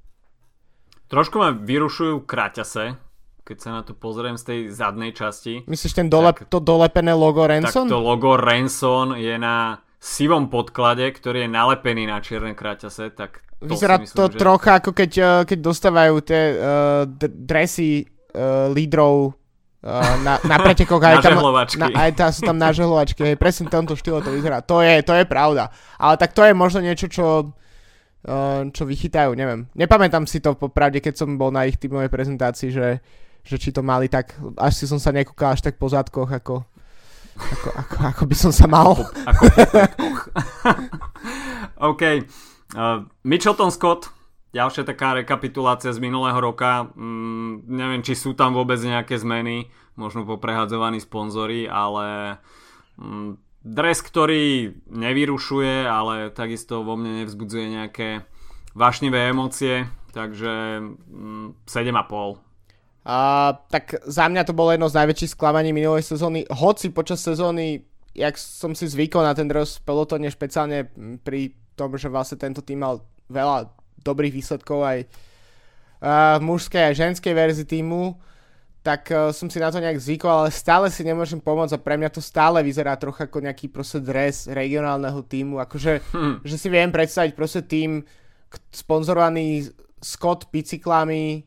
[1.09, 3.01] Trošku ma vyrušujú kraťase,
[3.49, 5.65] keď sa na to pozriem z tej zadnej časti.
[5.65, 7.89] Myslíš ten dole, tak, to dolepené logo Renson?
[7.89, 13.41] Tak to logo Renson je na sivom podklade, ktorý je nalepený na čierne kraťase, tak
[13.57, 14.37] to Vyzerá myslím, to že...
[14.37, 19.40] trocha ako keď, eh, keď dostávajú tie uh, dresy uh, lídrov
[19.85, 21.01] uh, na, na pretekoch.
[21.01, 21.41] Aj tam,
[21.81, 23.21] na, aj tam sú tam nažehlovačky.
[23.25, 24.61] Hej, presne tomto štýle to vyzerá.
[24.65, 25.73] To je, to je pravda.
[25.97, 29.69] Ale tak to je možno niečo, čo, uh, čo vychytajú, neviem.
[29.73, 33.01] Nepamätám si to popravde, keď som bol na ich týmovej prezentácii, že,
[33.45, 36.65] že či to mali tak, až si som sa nekúkal až tak po zadkoch, ako,
[37.41, 38.93] ako, ako, ako by som sa mal.
[39.25, 39.43] Ako,
[39.81, 40.05] ako
[41.91, 42.03] OK.
[42.71, 44.20] Uh, Mitchelton Scott,
[44.51, 46.91] ďalšia taká rekapitulácia z minulého roka.
[46.95, 52.39] Mm, neviem, či sú tam vôbec nejaké zmeny, možno poprehadzovaní sponzory, ale
[52.99, 58.09] mm, dres, ktorý nevyrušuje, ale takisto vo mne nevzbudzuje nejaké
[58.75, 62.51] vášnivé emócie, takže mm, 7,5
[63.01, 66.45] a, tak za mňa to bolo jedno z najväčších sklamaní minulej sezóny.
[66.53, 70.93] Hoci počas sezóny, jak som si zvykol na ten dres pelotone, špeciálne
[71.25, 73.01] pri tom, že vlastne tento tým mal
[73.33, 74.99] veľa dobrých výsledkov aj
[76.41, 78.17] v mužskej a ženskej verzii týmu,
[78.81, 82.01] tak uh, som si na to nejak zvykol, ale stále si nemôžem pomôcť a pre
[82.01, 86.35] mňa to stále vyzerá trocha ako nejaký proste dres regionálneho týmu, akože hmm.
[86.41, 88.01] že si viem predstaviť proste tým
[88.73, 89.69] sponzorovaný
[90.01, 91.45] Scott bicyklami,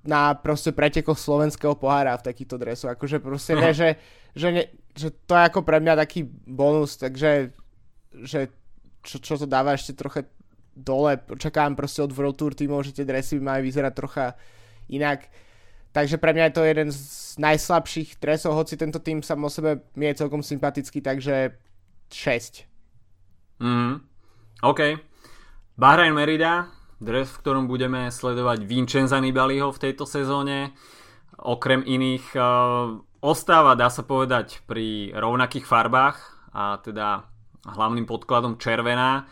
[0.00, 2.96] na proste pretekoch slovenského pohára v takýchto dresoch.
[2.96, 3.88] Akože proste vie, že,
[4.32, 4.64] že, ne,
[4.96, 7.52] že to je ako pre mňa taký bonus, takže
[8.24, 8.48] že
[9.04, 10.24] čo, čo to dáva ešte trocha
[10.80, 11.20] dole.
[11.28, 14.34] Očakávam proste od World Tour týmov, že tie dresy by mali vyzerať trocha
[14.88, 15.28] inak.
[15.90, 17.00] Takže pre mňa je to jeden z
[17.42, 21.58] najslabších dresov, hoci tento tým sa o sebe mi je celkom sympatický, takže
[22.14, 22.66] 6.
[23.58, 23.98] Mm,
[24.62, 24.80] OK.
[25.74, 26.70] Bahrain Merida,
[27.02, 30.76] dres, v ktorom budeme sledovať Vincenza Nibaliho v tejto sezóne.
[31.40, 36.16] Okrem iných uh, ostáva, dá sa povedať, pri rovnakých farbách
[36.54, 37.26] a teda
[37.66, 39.26] hlavným podkladom červená.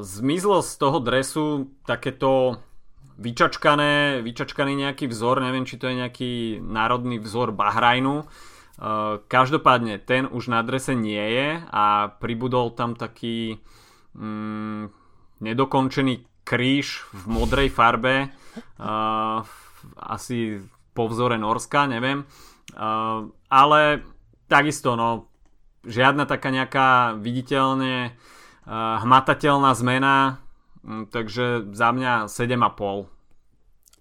[0.00, 2.56] Zmizlo z toho dresu takéto
[3.18, 6.32] vyčačkané, vyčačkaný nejaký vzor, neviem či to je nejaký
[6.64, 8.24] národný vzor Bahrajnu.
[8.78, 13.58] Uh, každopádne ten už na drese nie je a pribudol tam taký
[14.14, 14.86] um,
[15.42, 18.30] nedokončený kríž v modrej farbe,
[18.78, 19.42] uh,
[19.98, 20.62] asi
[20.94, 22.22] po vzore Norska, neviem.
[22.70, 24.06] Uh, ale
[24.46, 25.26] takisto, no,
[25.82, 28.37] žiadna taká nejaká viditeľne uh,
[28.74, 30.44] hmatateľná zmena,
[30.84, 33.08] um, takže za mňa 7,5.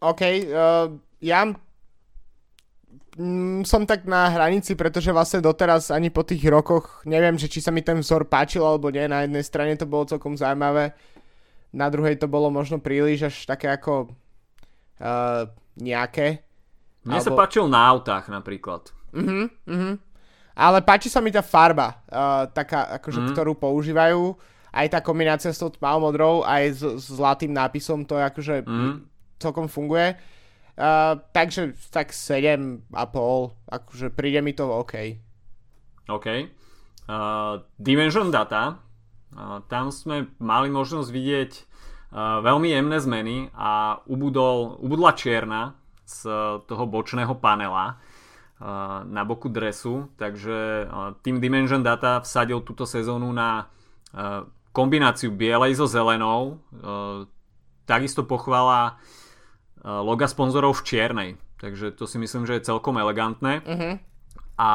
[0.03, 0.91] OK, uh,
[1.23, 1.39] ja
[3.15, 7.63] mm, som tak na hranici, pretože vlastne doteraz ani po tých rokoch neviem, že či
[7.63, 9.07] sa mi ten vzor páčil alebo nie.
[9.07, 10.93] Na jednej strane to bolo celkom zaujímavé
[11.77, 14.11] na druhej to bolo možno príliš až také ako
[14.97, 16.41] uh, nejaké.
[17.03, 17.35] Mne alebo...
[17.35, 18.91] sa páčil na autách napríklad.
[19.11, 19.93] Uh-huh, uh-huh.
[20.57, 23.33] Ale páči sa mi tá farba, uh, taká, akože, uh-huh.
[23.35, 24.33] ktorú používajú.
[24.77, 29.01] Aj tá kombinácia s tou tmavomodrou, aj s, s zlatým nápisom, to akože uh-huh.
[29.41, 30.13] celkom funguje.
[30.77, 32.93] Uh, takže tak 7,5,
[33.65, 35.17] akože príde mi to OK.
[36.05, 36.27] OK.
[37.09, 38.85] Uh, Dimension Data
[39.67, 41.51] tam sme mali možnosť vidieť
[42.15, 45.75] veľmi jemné zmeny a ubudol, ubudla čierna
[46.07, 46.31] z
[46.63, 47.99] toho bočného panela
[49.05, 50.87] na boku dresu, takže
[51.21, 53.67] Team Dimension Data vsadil túto sezónu na
[54.71, 56.63] kombináciu bielej so zelenou,
[57.85, 58.99] takisto pochvala
[59.83, 61.29] loga sponzorov v čiernej,
[61.61, 63.93] takže to si myslím, že je celkom elegantné uh-huh.
[64.59, 64.69] a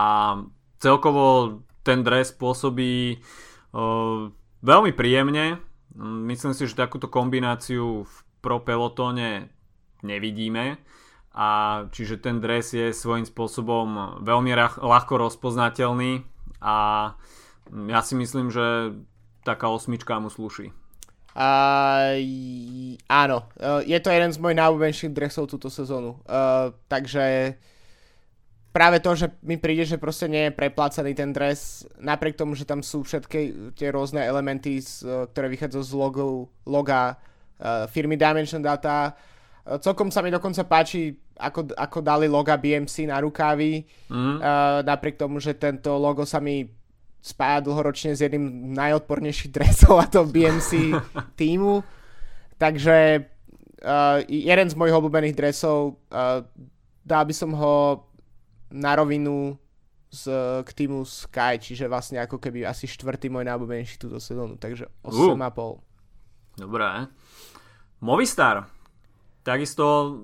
[0.80, 3.20] celkovo ten dres pôsobí
[4.62, 5.58] Veľmi príjemne.
[5.98, 9.50] Myslím si, že takúto kombináciu v pro pelotóne
[10.06, 10.78] nevidíme.
[11.32, 11.48] A
[11.90, 14.52] čiže ten dres je svojím spôsobom veľmi
[14.84, 16.28] ľahko rozpoznateľný
[16.60, 16.76] a
[17.72, 18.92] ja si myslím, že
[19.42, 20.70] taká osmička mu slúši.
[21.32, 22.12] Uh,
[23.08, 26.20] áno, uh, je to jeden z mojich najobľúbenejších dresov túto sezónu.
[26.28, 27.56] Uh, takže
[28.68, 32.68] práve to, že mi príde, že proste nie je preplácaný ten dres, napriek tomu, že
[32.68, 38.60] tam sú všetky tie rôzne elementy, uh, ktoré vychádzajú z logo, loga uh, firmy Dimension
[38.60, 39.16] Data.
[39.64, 44.36] Uh, celkom sa mi dokonca páči, ako, ako dali loga BMC na rukávy, mm.
[44.36, 46.68] uh, napriek tomu, že tento logo sa mi
[47.22, 50.98] spája dlhoročne s jedným najodpornejších dresov a to BMC
[51.40, 51.86] týmu.
[52.58, 56.42] Takže uh, jeden z mojich obľúbených dresov, uh,
[57.06, 58.06] dal by som ho
[58.74, 59.54] na rovinu
[60.10, 60.28] z,
[60.66, 65.38] k týmu Sky, čiže vlastne ako keby asi štvrtý môj najobľúbenejší túto sezónu, takže 8,5.
[65.38, 65.78] Uh.
[66.58, 67.06] Dobré.
[68.02, 68.66] Movistar.
[69.46, 70.18] Takisto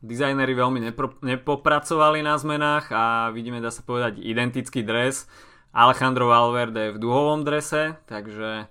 [0.00, 5.28] dizajneri veľmi nepro, nepopracovali na zmenách a vidíme, dá sa povedať, identický dres
[5.70, 8.66] Alejandro Valverde v duhovom drese, takže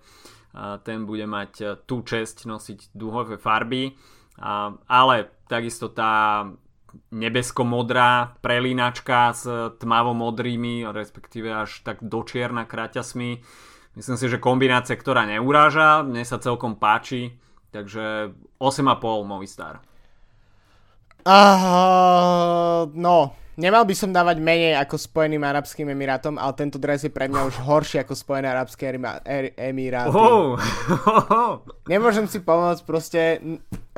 [0.83, 3.95] ten bude mať tú česť nosiť duhové farby.
[4.89, 5.15] Ale
[5.47, 6.43] takisto tá
[7.13, 9.45] nebesko-modrá prelínačka s
[9.77, 13.41] tmavo-modrými, respektíve až tak dočierna kraťasmi.
[13.97, 17.35] Myslím si, že kombinácia, ktorá neuráža, mne sa celkom páči,
[17.69, 19.83] takže 8,5 Movistar.
[21.27, 27.11] Uh, no, Nemal by som dávať menej ako Spojeným Arabským Emirátom, ale tento dres je
[27.11, 30.15] pre mňa už horší ako Spojené Arabské er- Emiráty.
[30.15, 30.55] Oh.
[31.91, 33.43] Nemôžem si pomôcť proste,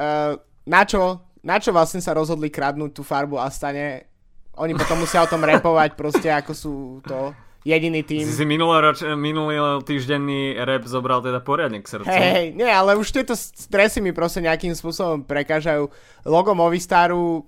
[0.01, 0.33] uh,
[0.65, 4.09] na čo, na čo vlastne sa rozhodli kradnúť tú farbu a stane,
[4.57, 6.73] oni potom musia o tom repovať proste, ako sú
[7.05, 7.29] to
[7.61, 8.25] jediný tým.
[8.25, 12.09] Si si roč, minulý týždenný rap zobral teda poriadne k srdcu.
[12.09, 15.85] Hej, nie, ale už tieto stresy mi proste nejakým spôsobom prekážajú.
[16.25, 17.45] Logo Movistaru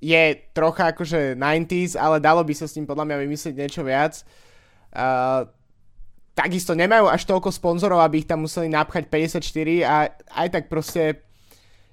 [0.00, 4.20] je trocha akože 90s, ale dalo by sa s ním podľa mňa vymyslieť niečo viac.
[4.92, 5.48] Uh,
[6.36, 9.96] takisto nemajú až toľko sponzorov, aby ich tam museli napchať 54 a
[10.36, 11.24] aj tak proste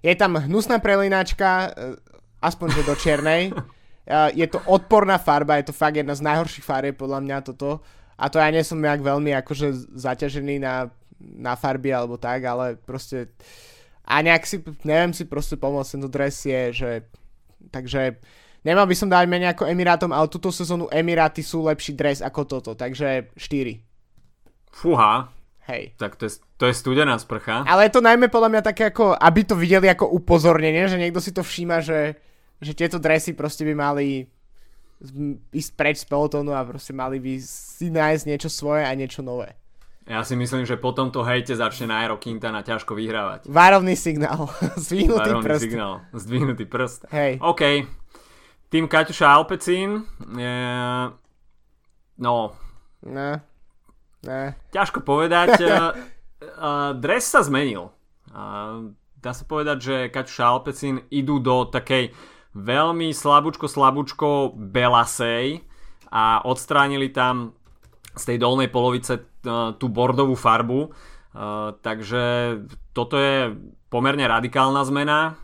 [0.03, 1.95] je tam hnusná prelinačka, uh,
[2.43, 3.55] aspoň že do čiernej.
[4.03, 7.79] Uh, je to odporná farba, je to fakt jedna z najhorších farieb podľa mňa toto.
[8.19, 12.75] A to ja nie som nejak veľmi akože zaťažený na, na farby alebo tak, ale
[12.75, 13.31] proste
[14.03, 16.89] a nejak si, neviem si proste pomôcť, tento dres je, že
[17.69, 18.19] Takže
[18.65, 22.41] nemal by som dať menej ako Emirátom, ale túto sezónu Emiráty sú lepší dres ako
[22.47, 23.79] toto, takže 4.
[24.73, 25.29] Fúha.
[25.63, 25.95] Hej.
[25.95, 27.63] Tak to je, to je studená sprcha.
[27.63, 31.23] Ale je to najmä podľa mňa také ako, aby to videli ako upozornenie, že niekto
[31.23, 32.19] si to všíma, že,
[32.59, 34.27] že tieto dresy proste by mali
[35.51, 39.55] ísť preč z pelotónu a proste mali by si nájsť niečo svoje a niečo nové.
[40.03, 43.47] Ja si myslím, že po tomto hejte začne Nairo Quintana ťažko vyhrávať.
[43.47, 44.51] Várovný signál.
[44.83, 45.63] Zdvihnutý Várovný prst.
[45.63, 45.93] signál.
[46.11, 47.01] Zdvihnutý prst.
[47.07, 47.31] Hej.
[47.39, 47.87] OK.
[48.67, 50.03] Tým Kaťuša Alpecín
[50.35, 50.57] je...
[52.19, 52.35] No.
[53.07, 53.39] Ne.
[54.27, 54.43] Ne.
[54.75, 55.55] Ťažko povedať.
[55.63, 57.95] uh, dres sa zmenil.
[59.23, 62.11] Dá sa povedať, že Kaťuša Alpecín idú do takej
[62.51, 65.63] veľmi slabúčko, slabúčko belasej
[66.11, 67.55] a odstránili tam
[68.13, 70.79] z tej dolnej polovice uh, tú bordovú farbu.
[71.33, 72.57] Uh, takže
[72.93, 73.57] toto je
[73.89, 75.37] pomerne radikálna zmena.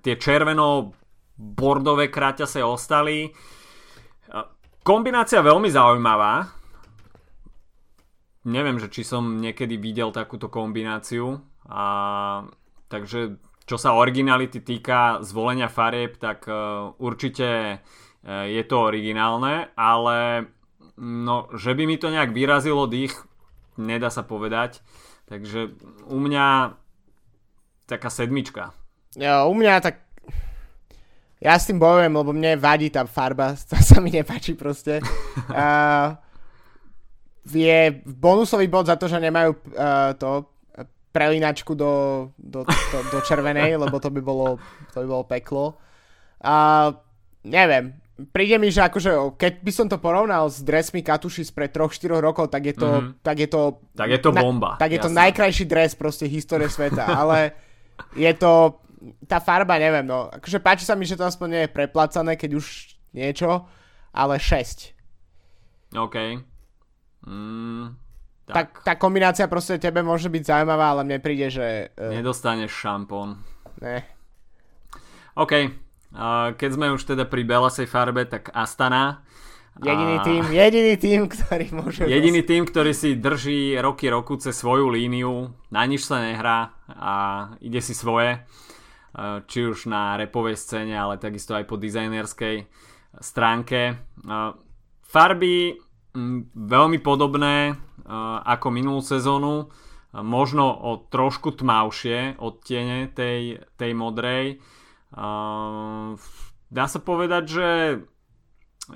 [0.00, 2.08] Tie červeno-bordové
[2.48, 3.28] sa ostali.
[3.28, 4.48] Uh,
[4.80, 6.48] kombinácia veľmi zaujímavá.
[8.44, 11.40] Neviem, že či som niekedy videl takúto kombináciu.
[11.64, 12.44] A,
[12.92, 16.44] takže čo sa originality týka zvolenia farieb, tak
[17.00, 17.80] určite
[18.24, 20.44] je to originálne, ale
[21.00, 23.14] No, že by mi to nejak vyrazilo dých,
[23.78, 24.78] nedá sa povedať.
[25.26, 25.74] Takže
[26.06, 26.76] u mňa
[27.88, 28.70] taká sedmička.
[29.18, 30.04] Ja, u mňa tak...
[31.42, 35.02] Ja s tým bojujem, lebo mne vadí tá farba, to sa mi nepáči proste.
[35.50, 36.16] uh,
[37.44, 40.54] je bonusový bod za to, že nemajú uh, to
[41.14, 44.58] prelinačku do, do, do, do červenej, lebo to by bolo,
[44.90, 45.78] to by bolo peklo.
[46.42, 46.90] Uh,
[47.46, 52.22] neviem, príde mi, že akože, keď by som to porovnal s dresmi Katuši spred 3-4
[52.22, 53.22] rokov, tak je to, mm-hmm.
[53.26, 53.62] tak je to,
[53.98, 54.78] tak je to bomba.
[54.78, 55.10] Na, tak je jasne.
[55.10, 57.58] to najkrajší dres proste histórie sveta, ale
[58.14, 58.78] je to,
[59.26, 62.50] tá farba, neviem, no, akože páči sa mi, že to aspoň nie je preplacané, keď
[62.54, 63.66] už niečo,
[64.14, 64.94] ale 6.
[65.98, 66.16] OK.
[67.26, 67.98] Mm,
[68.46, 68.54] tak.
[68.54, 68.66] tak.
[68.86, 71.90] Tá kombinácia proste tebe môže byť zaujímavá, ale mne príde, že...
[71.98, 73.42] Uh, Nedostaneš šampón.
[73.82, 74.06] Ne.
[75.34, 75.66] OK,
[76.54, 79.26] keď sme už teda pri belasej farbe, tak Astana.
[79.74, 82.06] Jediný tým, jediný tým, ktorý môže...
[82.14, 87.12] Jediný tým, ktorý si drží roky roku cez svoju líniu, na nič sa nehrá a
[87.58, 88.38] ide si svoje,
[89.50, 92.70] či už na repovej scéne, ale takisto aj po dizajnerskej
[93.18, 93.98] stránke.
[95.02, 95.74] Farby
[96.54, 97.74] veľmi podobné
[98.46, 99.74] ako minulú sezónu.
[100.14, 104.62] možno o trošku tmavšie odtiene tej, tej modrej.
[105.14, 107.68] Dá sa povedať, že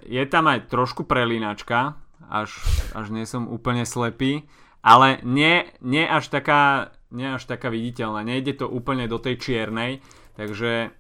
[0.05, 1.97] je tam aj trošku prelínačka,
[2.27, 2.59] až,
[2.93, 4.51] až nie som úplne slepý,
[4.83, 8.27] ale nie, nie, až taká, nie až taká viditeľná.
[8.27, 10.03] Nejde to úplne do tej čiernej,
[10.35, 10.93] takže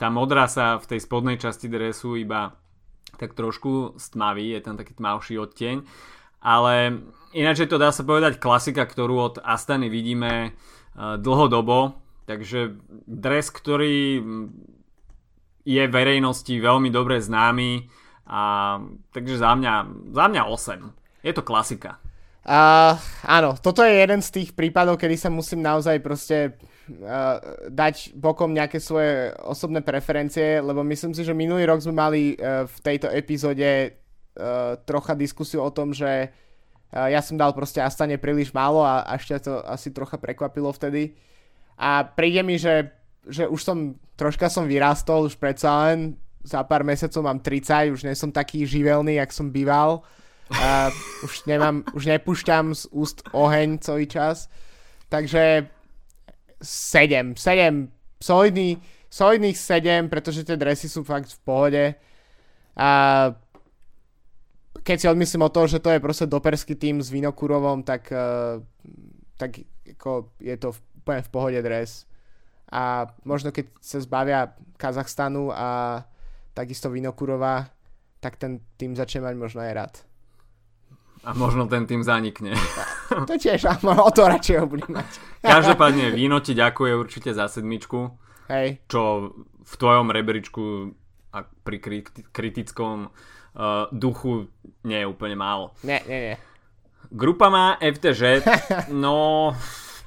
[0.00, 2.58] tá modrá sa v tej spodnej časti dresu iba
[3.20, 5.76] tak trošku stmavý, je tam taký tmavší odtieň.
[6.42, 12.01] Ale ináč je to dá sa povedať klasika, ktorú od Astany vidíme uh, dlhodobo.
[12.32, 14.24] Takže dres, ktorý
[15.62, 17.86] je verejnosti veľmi dobre známy.
[18.26, 18.78] A,
[19.12, 19.74] takže za mňa,
[20.10, 21.26] za mňa 8.
[21.26, 22.02] Je to klasika.
[22.42, 26.58] Uh, áno, toto je jeden z tých prípadov, kedy sa musím naozaj proste
[26.90, 27.38] uh,
[27.70, 32.66] dať bokom nejaké svoje osobné preferencie, lebo myslím si, že minulý rok sme mali uh,
[32.66, 36.34] v tejto epizóde uh, trocha diskusiu o tom, že
[36.90, 41.14] uh, ja som dal proste Astane príliš málo a ešte to asi trocha prekvapilo vtedy.
[41.82, 42.94] A príde mi, že,
[43.26, 46.14] že už som, troška som vyrástol, už predsa len
[46.46, 50.06] za pár mesiacov mám 30, už nie som taký živelný, jak som býval.
[50.52, 50.90] Uh,
[51.26, 54.46] už, nemám, už nepúšťam z úst oheň celý čas.
[55.10, 55.66] Takže
[56.62, 57.34] 7.
[57.34, 57.90] 7.
[58.22, 58.78] Solidný,
[59.10, 61.84] solidných 7, pretože tie dresy sú fakt v pohode.
[62.78, 62.90] A
[64.82, 68.62] keď si odmyslím o toho, že to je proste doperský tým s Vinokurovom, tak, uh,
[69.34, 69.62] tak
[69.98, 70.70] ako je to
[71.02, 72.06] úplne v pohode dres.
[72.72, 76.00] A možno keď sa zbavia Kazachstanu a
[76.56, 77.68] takisto Vinokurova,
[78.22, 79.94] tak ten tým začne mať možno aj rád.
[81.22, 82.54] A možno ten tým zanikne.
[83.12, 85.10] To tiež, a o to radšej ho budem mať.
[85.44, 88.08] Každopádne Víno ti ďakuje určite za sedmičku.
[88.48, 88.80] Hej.
[88.88, 90.96] Čo v tvojom reberičku
[91.36, 91.76] a pri
[92.32, 94.48] kritickom uh, duchu
[94.88, 95.76] nie je úplne málo.
[95.84, 96.36] Nie, nie, nie.
[97.12, 98.40] Grupa má FTŽ,
[99.04, 99.52] no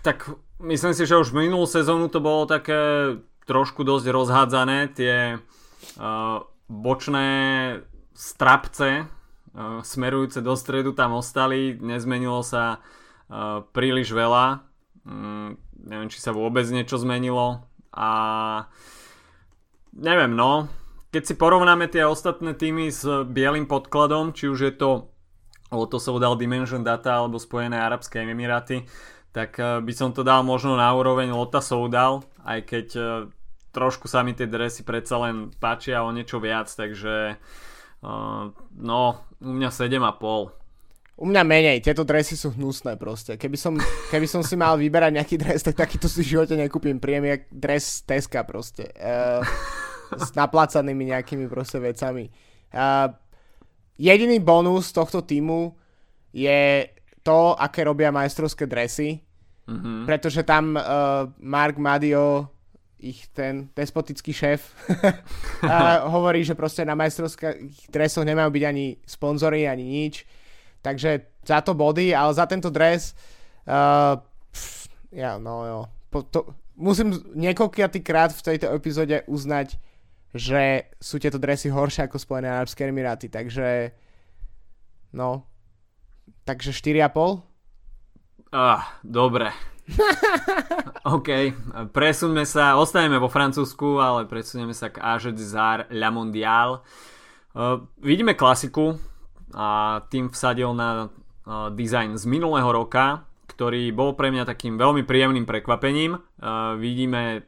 [0.02, 0.26] tak
[0.60, 7.30] myslím si, že už minulú sezónu to bolo také trošku dosť rozhádzané, tie uh, bočné
[8.16, 14.66] strapce uh, smerujúce do stredu tam ostali, nezmenilo sa uh, príliš veľa,
[15.06, 17.62] um, neviem či sa vôbec niečo zmenilo.
[17.96, 18.10] A
[19.96, 20.68] neviem no,
[21.16, 24.90] keď si porovnáme tie ostatné týmy s bielým podkladom, či už je to
[25.72, 28.84] Loto Soudal Dimension Data alebo Spojené Arabské Emiráty,
[29.36, 33.08] tak uh, by som to dal možno na úroveň Lota Soudal, aj keď uh,
[33.76, 37.36] trošku sa mi tie dresy predsa len páčia o niečo viac, takže
[38.00, 38.44] uh,
[38.80, 39.02] no,
[39.44, 41.20] u mňa 7,5.
[41.20, 43.36] U mňa menej, tieto dresy sú hnusné proste.
[43.36, 43.76] Keby som,
[44.12, 47.00] keby som si mal vyberať nejaký dres, tak takýto si v živote nekúpim.
[47.00, 48.88] Príjem jak dres Teska proste.
[48.96, 49.44] Uh,
[50.16, 52.32] s naplácanými nejakými proste vecami.
[52.72, 53.12] Uh,
[54.00, 55.76] jediný bonus tohto týmu
[56.36, 56.88] je
[57.26, 59.26] to, aké robia majstrovské dresy.
[59.66, 60.06] Mm-hmm.
[60.06, 62.54] Pretože tam uh, Mark Madio
[63.02, 64.62] ich ten despotický šéf
[65.66, 70.22] a hovorí, že proste na majstrovských dresoch nemajú byť ani sponzory, ani nič.
[70.86, 73.18] Takže za to body, ale za tento dres
[73.66, 74.22] uh,
[74.54, 75.80] pff, ja, no jo.
[76.14, 76.40] Po, to,
[76.78, 79.76] musím niekoľkýkrát v tejto epizóde uznať,
[80.36, 83.96] že sú tieto dresy horšie ako Spojené Arabské Emiráty, takže
[85.16, 85.48] no,
[86.46, 87.42] takže 4,5?
[88.54, 89.52] Ah, dobre.
[91.06, 91.30] OK,
[91.94, 96.82] presuňme sa, ostaneme vo Francúzsku, ale presunieme sa k Age Zar La Mondial.
[97.56, 98.98] Uh, vidíme klasiku
[99.54, 105.06] a tým vsadil na uh, design z minulého roka, ktorý bol pre mňa takým veľmi
[105.06, 106.18] príjemným prekvapením.
[106.18, 107.46] Uh, vidíme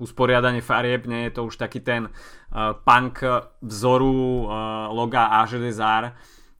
[0.00, 3.20] usporiadanie farieb, nie je to už taký ten uh, punk
[3.60, 6.16] vzoru uh, loga Age Zar,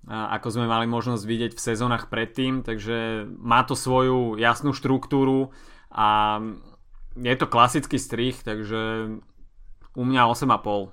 [0.08, 5.52] ako sme mali možnosť vidieť v sezónach predtým, takže má to svoju jasnú štruktúru
[5.92, 6.40] a
[7.18, 9.12] je to klasický strich, takže
[9.92, 10.88] u mňa 8,5.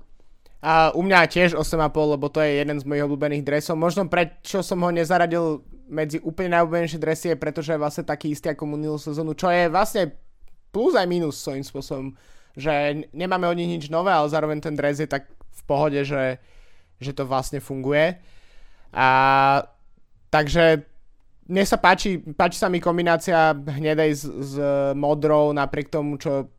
[0.57, 3.77] A u mňa tiež 8,5, lebo to je jeden z mojich obľúbených dresov.
[3.77, 8.51] Možno prečo som ho nezaradil medzi úplne najobľúbenejšie dresy je, pretože je vlastne taký istý
[8.51, 10.17] ako minulú sezónu, čo je vlastne
[10.75, 12.07] plus aj minus svojím spôsobom,
[12.57, 16.41] že nemáme od nich nič nové, ale zároveň ten dres je tak v pohode, že,
[16.99, 18.19] že to vlastne funguje.
[18.93, 19.07] A
[20.31, 20.83] takže
[21.47, 24.53] mne sa páči, páči sa mi kombinácia hnedej s, s
[24.93, 26.51] modrou, napriek tomu, čo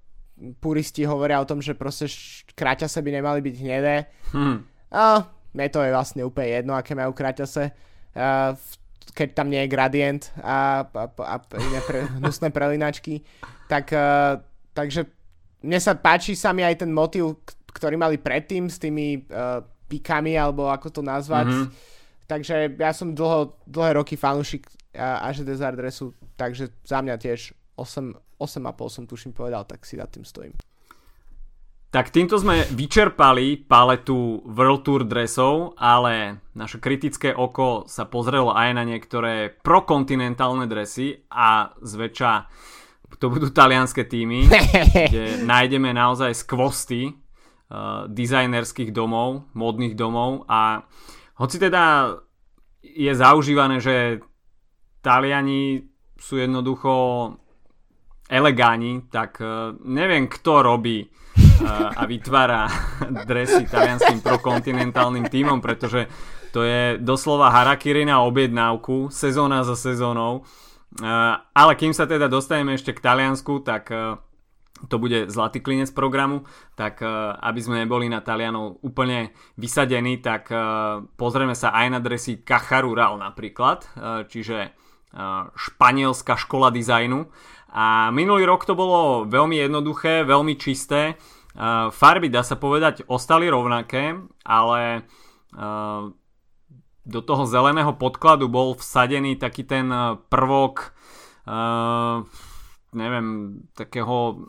[0.62, 2.09] puristi hovoria o tom, že proste
[2.57, 3.97] kráťase by nemali byť hnedé.
[4.33, 4.64] Hmm.
[4.89, 7.76] A mne to je vlastne úplne jedno, aké majú kráťase.
[8.16, 8.57] A,
[9.12, 13.20] keď tam nie je gradient a, a, a iné pre, hnusné prelinačky.
[13.68, 14.41] Tak, a,
[14.72, 15.05] takže
[15.61, 17.45] mne sa páči sa mi aj ten motiv,
[17.76, 19.61] ktorý mali predtým s tými uh,
[19.91, 21.51] pikami, alebo ako to nazvať.
[21.51, 21.98] Mm-hmm
[22.29, 28.39] takže ja som dlho, dlhé roky fanúšik AŽ Desert dresu, takže za mňa tiež 8,
[28.39, 30.55] 8,5 som tuším povedal, tak si za tým stojím.
[31.89, 38.76] Tak týmto sme vyčerpali paletu World Tour dresov, ale naše kritické oko sa pozrelo aj
[38.76, 42.33] na niektoré prokontinentálne dresy a zväčša
[43.16, 44.53] to budú talianské týmy,
[45.09, 50.85] kde nájdeme naozaj skvosty uh, dizajnerských domov, modných domov a
[51.39, 52.14] hoci teda
[52.82, 54.22] je zaužívané, že
[55.03, 55.86] Taliani
[56.18, 56.93] sú jednoducho
[58.28, 61.07] elegáni, tak uh, neviem kto robí
[61.97, 62.70] a vytvára
[63.30, 66.07] dresy talianským prokontinentálnym tímom, pretože
[66.55, 70.47] to je doslova harakiri na objednávku, sezóna za sezónou.
[71.53, 73.93] Ale kým sa teda dostaneme ešte k Taliansku, tak
[74.87, 76.47] to bude zlatý klinec programu,
[76.79, 77.03] tak
[77.43, 80.47] aby sme neboli na Talianov úplne vysadení, tak
[81.18, 83.83] pozrieme sa aj na dresy Cacharural napríklad,
[84.31, 84.70] čiže
[85.59, 87.26] španielská škola dizajnu.
[87.74, 91.18] A minulý rok to bolo veľmi jednoduché, veľmi čisté
[91.91, 94.14] farby, dá sa povedať, ostali rovnaké,
[94.47, 95.09] ale
[97.09, 99.89] do toho zeleného podkladu bol vsadený taký ten
[100.29, 100.93] prvok
[102.97, 104.49] neviem, takého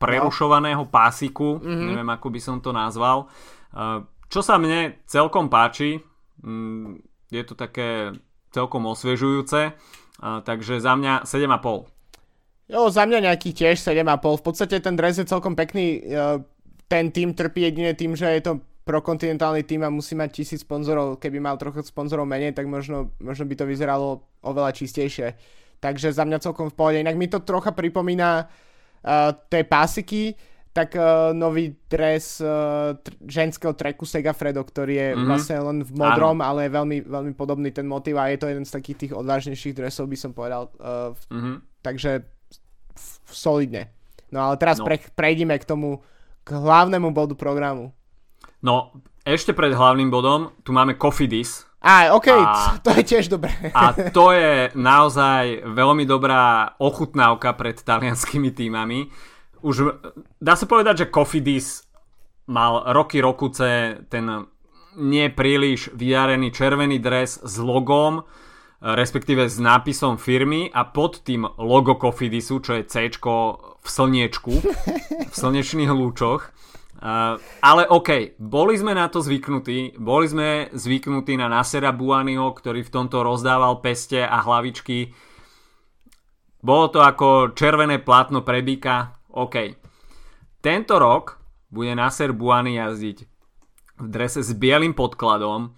[0.00, 1.86] prerušovaného pásiku, mm-hmm.
[1.94, 3.30] neviem ako by som to nazval.
[3.70, 6.02] Uh, čo sa mne celkom páči,
[6.42, 6.98] um,
[7.30, 8.10] je to také
[8.50, 11.86] celkom osviežujúce, uh, takže za mňa 7,5.
[12.70, 14.38] Jo, za mňa nejaký tiež 7,5.
[14.38, 16.06] V podstate ten dres je celkom pekný.
[16.86, 18.52] Ten tým trpí jedine tým, že je to
[18.86, 21.18] prokontinentálny tým a musí mať tisíc sponzorov.
[21.22, 25.34] Keby mal trochu sponzorov menej, tak možno, možno by to vyzeralo oveľa čistejšie.
[25.80, 27.00] Takže za mňa celkom v pohode.
[27.00, 30.36] Inak mi to trocha pripomína uh, tej pásiky,
[30.70, 35.26] tak uh, nový dres uh, tr- ženského treku Segafredo, ktorý je mm-hmm.
[35.26, 36.46] vlastne len v modrom, Áno.
[36.46, 39.74] ale je veľmi, veľmi podobný ten motiv a je to jeden z takých tých odvážnejších
[39.74, 40.70] dresov, by som povedal.
[40.78, 41.56] Uh, mm-hmm.
[41.80, 42.28] Takže
[43.26, 43.90] solidne.
[44.30, 44.86] No ale teraz no.
[44.86, 46.04] pre, prejdime k tomu,
[46.44, 47.90] k hlavnému bodu programu.
[48.60, 48.92] No,
[49.24, 51.69] ešte pred hlavným bodom, tu máme Cofidis.
[51.80, 53.52] Á, OK, a, to je tiež dobré.
[53.72, 59.08] a to je naozaj veľmi dobrá ochutnávka pred talianskými týmami.
[59.64, 59.96] Už
[60.40, 61.88] dá sa povedať, že Cofidis
[62.48, 64.48] mal roky rokuce ten
[64.96, 68.26] nepríliš vyjarený červený dres s logom,
[68.80, 73.12] respektíve s nápisom firmy a pod tým logo Cofidisu, čo je C
[73.80, 74.52] v slniečku,
[75.28, 76.52] v slnečných lúčoch.
[77.00, 82.84] Uh, ale OK, boli sme na to zvyknutí, boli sme zvyknutí na Nasera Buaniho, ktorý
[82.84, 85.08] v tomto rozdával peste a hlavičky.
[86.60, 89.80] Bolo to ako červené plátno pre býka, OK.
[90.60, 91.40] Tento rok
[91.72, 93.18] bude Nasser Buani jazdiť
[94.00, 95.72] v drese s bielým podkladom,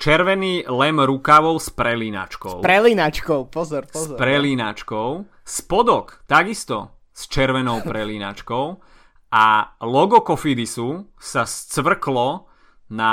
[0.00, 2.60] červený lem rukavov s prelínačkou.
[2.60, 4.16] S prelínačkou, pozor, pozor.
[4.16, 5.08] S prelínačkou.
[5.44, 8.93] Spodok takisto s červenou prelínačkou.
[9.34, 12.46] A logo Kofidisu sa scvrklo
[12.86, 13.12] na,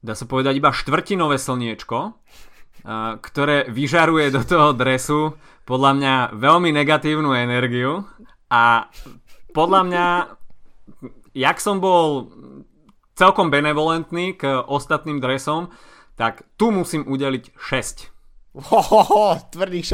[0.00, 2.16] dá sa povedať, iba štvrtinové slniečko,
[3.20, 5.36] ktoré vyžaruje do toho dresu
[5.68, 8.08] podľa mňa veľmi negatívnu energiu
[8.48, 8.88] a
[9.52, 10.06] podľa mňa,
[11.36, 12.32] jak som bol
[13.18, 15.74] celkom benevolentný k ostatným dresom,
[16.16, 18.64] tak tu musím udeliť 6.
[18.72, 19.84] Hohoho, tvrdých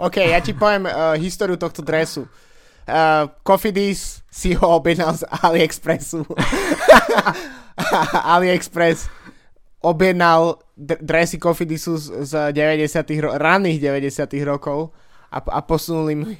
[0.00, 2.24] OK, ja ti poviem uh, históriu tohto dresu.
[2.88, 6.24] Uh, Cofidis si ho objednal z AliExpressu.
[8.34, 9.12] AliExpress
[9.84, 14.90] objednal d- dresy Cofidisu z, z 90 ro- ranných 90 rokov
[15.30, 16.34] a, a posunuli mi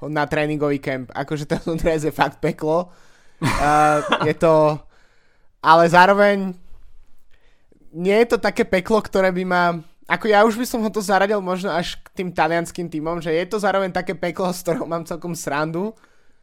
[0.00, 1.12] ho na tréningový kemp.
[1.12, 2.88] Akože ten dres je fakt peklo.
[3.44, 4.80] Uh, je to
[5.60, 6.56] ale zároveň
[7.92, 9.64] nie je to také peklo, ktoré by ma...
[10.10, 13.30] Ako ja už by som ho to zaradil možno až k tým talianským týmom, že
[13.30, 15.94] je to zároveň také peklo, z ktorého mám celkom srandu.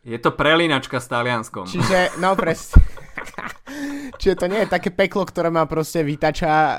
[0.07, 1.67] Je to prelínačka s talianskom.
[1.67, 2.79] Čiže, no presne.
[4.23, 6.75] Čiže to nie je také peklo, ktoré ma proste vytača uh,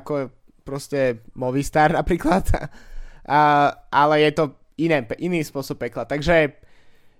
[0.00, 0.32] ako
[0.64, 2.48] proste Movistar napríklad.
[2.56, 4.44] uh, ale je to
[4.80, 6.08] iné, iný spôsob pekla.
[6.08, 6.56] Takže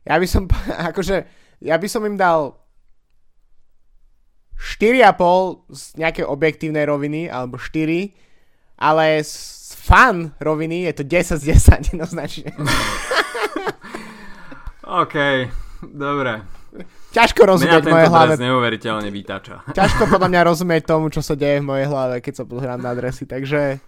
[0.09, 0.49] ja by som,
[0.97, 1.17] akože,
[1.61, 2.57] ja by som im dal
[4.57, 8.30] 4,5 z nejakej objektívnej roviny, alebo 4,
[8.81, 12.51] ale z fan roviny je to 10 z 10 jednoznačne.
[14.91, 15.15] OK,
[15.85, 16.43] dobre.
[17.11, 18.35] Ťažko rozumieť mojej hlave.
[18.39, 19.67] neuveriteľne vytača.
[19.79, 22.95] Ťažko podľa mňa rozumieť tomu, čo sa deje v mojej hlave, keď sa pozerám na
[22.95, 23.83] adresy, takže...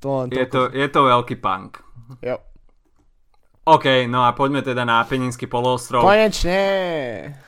[0.00, 1.84] To len je, to, je to veľký punk.
[2.24, 2.40] Jo.
[3.68, 6.00] OK, no a poďme teda na Apeninský poloostrov.
[6.00, 6.64] Konečne!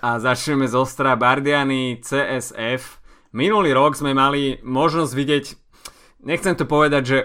[0.04, 3.00] A začneme z ostra Bardiany CSF.
[3.32, 5.44] minulý rok sme mali možnosť vidieť,
[6.22, 7.18] nechcem to povedať, že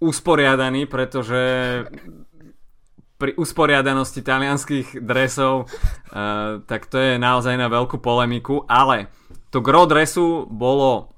[0.00, 1.42] usporiadaný, pretože
[3.14, 5.70] pri usporiadanosti talianských dresov,
[6.12, 9.08] uh, tak to je naozaj na veľkú polemiku, ale
[9.48, 11.14] to gro dresu bolo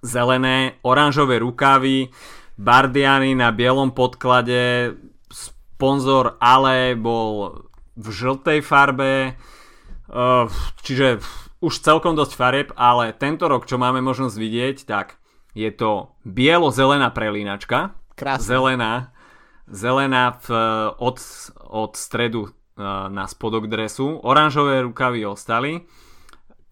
[0.00, 2.14] zelené, oranžové rukavy,
[2.54, 4.94] bardiany na bielom podklade,
[5.28, 7.66] sponzor Ale bol
[7.98, 9.34] v žltej farbe,
[10.08, 10.46] uh,
[10.86, 11.18] čiže
[11.58, 15.18] už celkom dosť fareb, ale tento rok, čo máme možnosť vidieť, tak
[15.54, 18.44] je to bielo-zelená prelínačka, Krásne.
[18.44, 18.92] zelená,
[19.70, 20.46] zelená v,
[20.98, 21.16] od,
[21.70, 22.50] od stredu uh,
[23.08, 25.86] na spodok dresu, oranžové rukavy ostali,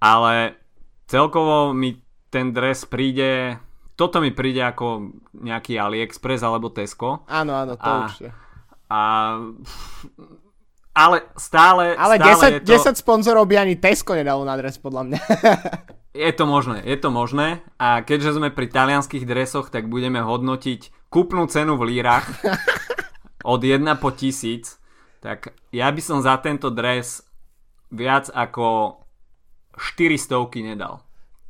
[0.03, 0.59] ale
[1.07, 3.63] celkovo mi ten dres príde,
[3.95, 7.23] toto mi príde ako nejaký AliExpress alebo Tesco.
[7.31, 8.29] Áno, áno, to A- určite.
[8.93, 9.01] A
[10.93, 14.77] ale stále, Ale stále 10, je, to, 10 sponzorov by ani Tesco nedalo na dres,
[14.77, 15.21] podľa mňa.
[16.13, 21.09] je to možné, je to možné a keďže sme pri talianských dresoch, tak budeme hodnotiť
[21.09, 22.29] kúpnu cenu v lírach
[23.53, 24.77] od 1 po 1000,
[25.25, 27.25] tak ja by som za tento dres
[27.89, 29.01] viac ako
[29.77, 31.01] 400 nedal.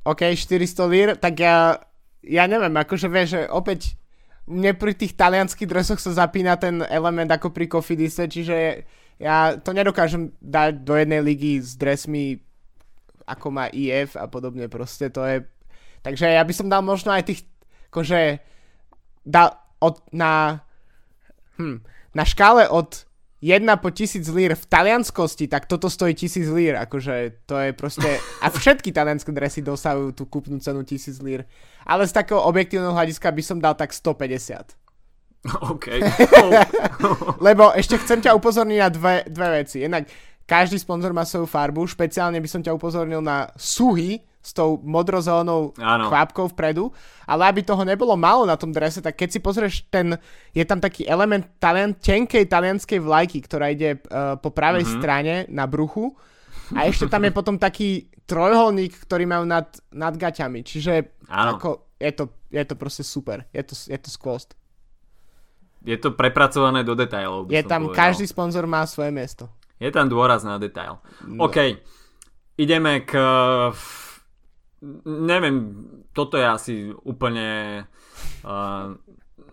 [0.06, 1.78] OK, 400 lír, tak ja,
[2.22, 3.98] ja neviem, akože vieš, že opäť
[4.46, 8.86] mne pri tých talianských dresoch sa zapína ten element ako pri Kofidise, čiže
[9.22, 12.42] ja to nedokážem dať do jednej ligy s dresmi
[13.26, 15.46] ako má IF a podobne proste, to je
[16.02, 17.40] takže ja by som dal možno aj tých
[17.92, 18.42] akože
[19.22, 20.64] dal od, na
[21.58, 23.06] hm, na škále od
[23.42, 28.22] 1 po 1000 lír v talianskosti, tak toto stojí 1000 lír, akože to je proste...
[28.38, 31.42] A všetky talianské dresy dosahujú tú kúpnu cenu 1000 lír.
[31.82, 34.78] Ale z takého objektívneho hľadiska by som dal tak 150.
[35.74, 35.86] OK.
[37.50, 39.82] Lebo ešte chcem ťa upozorniť na dve, dve veci.
[39.82, 40.06] Jednak
[40.53, 45.72] každý sponzor má svoju farbu, špeciálne by som ťa upozornil na suhy s tou modrozelenou
[45.80, 46.12] Áno.
[46.12, 46.92] kvapkou vpredu,
[47.24, 50.18] ale aby toho nebolo málo na tom drese, tak keď si pozrieš ten,
[50.53, 54.98] je tam taký element talent, tenkej talianskej vlajky, ktorá ide uh, po pravej mm-hmm.
[55.00, 56.12] strane na bruchu
[56.76, 62.12] a ešte tam je potom taký trojholník, ktorý majú nad, nad gaťami, čiže ako, je,
[62.12, 64.53] to, je to proste super, je to, je to skvost.
[65.82, 67.48] Je to prepracované do detailov.
[67.48, 67.98] by Je tam, povedal.
[67.98, 69.50] každý sponzor má svoje miesto.
[69.82, 71.02] Je tam dôraz na detail.
[71.26, 71.50] No.
[71.50, 71.82] OK.
[72.54, 73.18] Ideme k...
[75.06, 75.56] Neviem,
[76.14, 77.82] toto je asi úplne
[78.46, 78.94] uh,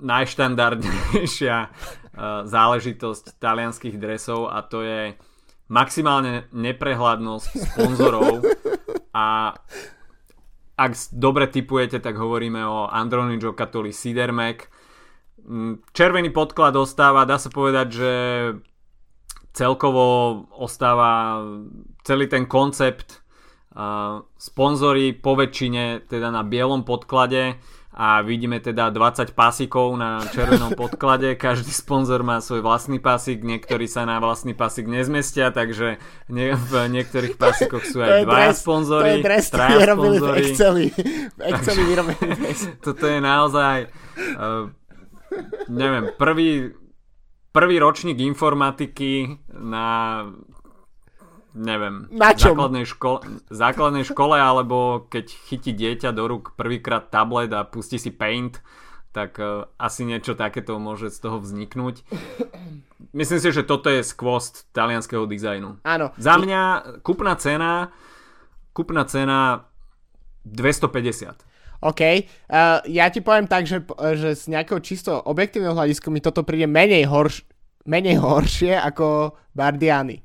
[0.02, 1.70] najštandardnejšia uh,
[2.46, 5.14] záležitosť talianských dresov a to je
[5.70, 8.42] maximálne neprehľadnosť sponzorov
[9.14, 9.54] a
[10.80, 14.72] ak dobre typujete, tak hovoríme o Androni Giocattoli Sidermek.
[15.44, 18.12] Mm, Červený podklad ostáva, dá sa povedať, že
[19.60, 20.06] celkovo
[20.56, 21.44] ostáva
[22.08, 23.20] celý ten koncept
[24.40, 27.60] sponzory po väčšine teda na bielom podklade
[28.00, 33.92] a vidíme teda 20 pásikov na červenom podklade, každý sponzor má svoj vlastný pásik, niektorí
[33.92, 36.00] sa na vlastný pásik nezmestia, takže
[36.32, 40.44] nie, v niektorých pásikoch sú aj dvaja sponzory, to je dres, traja robili v sponzory.
[40.48, 40.88] Exceli.
[41.36, 41.84] V Exceli.
[42.80, 43.78] Toto je naozaj
[44.40, 44.72] uh,
[45.68, 46.74] neviem, prvý
[47.52, 50.24] prvý ročník informatiky na
[51.54, 52.54] neviem, Na čom?
[52.56, 53.20] základnej, škole,
[53.50, 58.62] základnej škole alebo keď chytí dieťa do rúk prvýkrát tablet a pustí si Paint
[59.10, 62.06] tak uh, asi niečo takéto môže z toho vzniknúť.
[63.18, 65.82] Myslím si, že toto je skvost talianského dizajnu.
[65.82, 66.14] Áno.
[66.14, 66.62] Za mňa
[67.02, 67.90] kúpna cena
[68.80, 69.68] kúpna cena
[70.46, 71.49] 250.
[71.80, 73.80] OK, uh, ja ti poviem tak, že,
[74.20, 77.48] že z nejakého čisto objektívneho hľadiska mi toto príde menej, horš,
[77.88, 80.20] menej horšie ako Bardiany.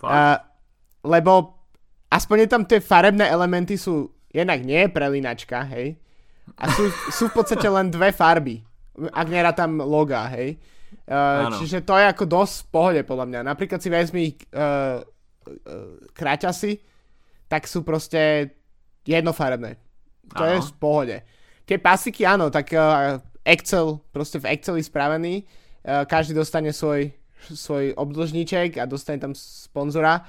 [0.00, 0.08] Fakt.
[0.08, 0.36] Uh,
[1.04, 1.60] lebo
[2.08, 6.00] aspoň tam tie farebné elementy sú, jednak nie je prelínačka, hej,
[6.56, 8.62] a sú, sú v podstate len dve farby,
[9.12, 10.56] ak nerá tam loga, hej.
[11.06, 11.58] Uh, Áno.
[11.60, 13.40] čiže to je ako dosť v pohode podľa mňa.
[13.46, 16.82] Napríklad si vezmi uh, uh, kraťasy,
[17.46, 18.54] tak sú proste
[19.06, 19.78] jednofarebné.
[20.34, 21.16] To je v pohode.
[21.66, 27.10] Tie pasiky, áno, tak uh, Excel, proste v Exceli spravený, uh, každý dostane svoj,
[27.50, 30.22] svoj obdlžníček a dostane tam sponzora.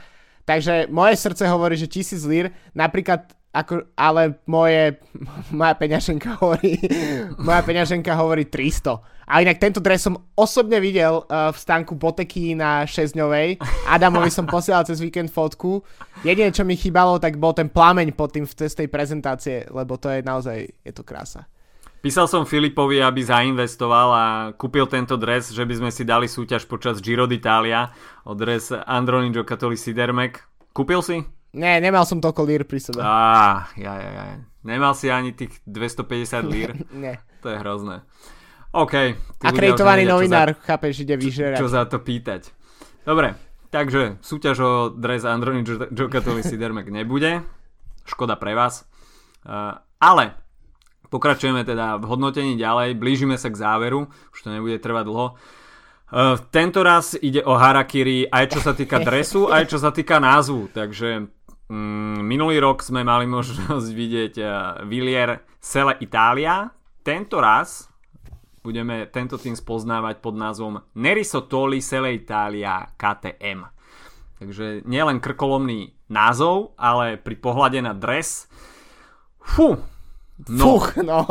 [0.47, 5.01] Takže moje srdce hovorí, že tisíc lír, napríklad ako, ale moje,
[5.59, 6.77] moja peňaženka hovorí,
[7.47, 9.01] moja peňaženka hovorí 300.
[9.27, 13.59] A inak tento dres som osobne videl uh, v stánku Boteky na 6-dňovej.
[13.91, 15.83] Adamovi som posielal cez víkend fotku.
[16.23, 19.99] Jediné, čo mi chýbalo, tak bol ten plameň pod tým v z tej prezentácie, lebo
[19.99, 21.43] to je naozaj, je to krása.
[21.99, 26.63] Písal som Filipovi, aby zainvestoval a kúpil tento dres, že by sme si dali súťaž
[26.63, 27.91] počas Giro d'Italia
[28.23, 30.39] o dres Androni Giocattoli Sidermek.
[30.71, 31.36] Kúpil si?
[31.57, 33.01] Nie, nemal som toľko lír pri sebe.
[33.01, 34.23] Á, ja, ja, ja.
[34.61, 36.69] Nemal si ani tých 250 lír?
[37.03, 37.17] Nie.
[37.41, 38.05] To je hrozné.
[38.77, 38.93] OK.
[39.41, 41.57] Akreditovaný novinár, za, chápeš, ide vyžerať.
[41.57, 42.53] Čo za to pýtať.
[43.01, 43.33] Dobre,
[43.73, 47.41] takže súťaž o dres Androni Jokatoli Sidermek nebude.
[48.05, 48.85] Škoda pre vás.
[49.41, 50.37] Uh, ale
[51.09, 55.27] pokračujeme teda v hodnotení ďalej, blížime sa k záveru, už to nebude trvať dlho.
[56.07, 60.19] Uh, tento raz ide o Harakiri aj čo sa týka dresu, aj čo sa týka
[60.19, 61.36] názvu, takže
[62.23, 64.49] minulý rok sme mali možnosť vidieť uh,
[64.87, 66.71] Villier Sele Italia,
[67.03, 67.91] tento raz
[68.63, 73.63] budeme tento tým spoznávať pod názvom Neriso Toli Sele Italia KTM.
[74.37, 78.51] Takže nielen krkolomný názov, ale pri pohľade na dres
[79.47, 79.79] Fú.
[80.51, 80.63] No.
[80.63, 81.23] Fuch, no.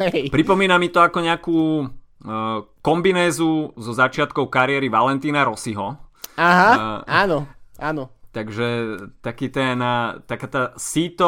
[0.00, 0.32] Hej.
[0.32, 6.00] Pripomína mi to ako nejakú uh, kombinézu zo začiatkov kariéry Valentína Rossiho.
[6.40, 7.44] Aha, uh, áno,
[7.76, 8.08] áno.
[8.30, 8.66] Takže
[9.26, 9.82] taký ten,
[10.22, 11.26] taká tá síto,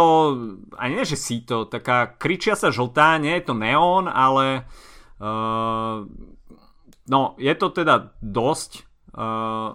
[0.79, 4.71] ani nie že síto, taká kričia sa žltá, nie je to neón, ale
[5.19, 6.07] uh,
[7.11, 8.87] no, je to teda dosť,
[9.19, 9.75] uh,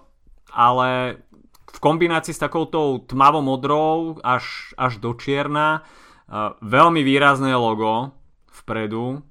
[0.56, 1.20] ale
[1.68, 5.84] v kombinácii s takouto tmavo-modrou až, až do čierna
[6.28, 8.12] Uh, veľmi výrazné logo
[8.52, 9.24] vpredu,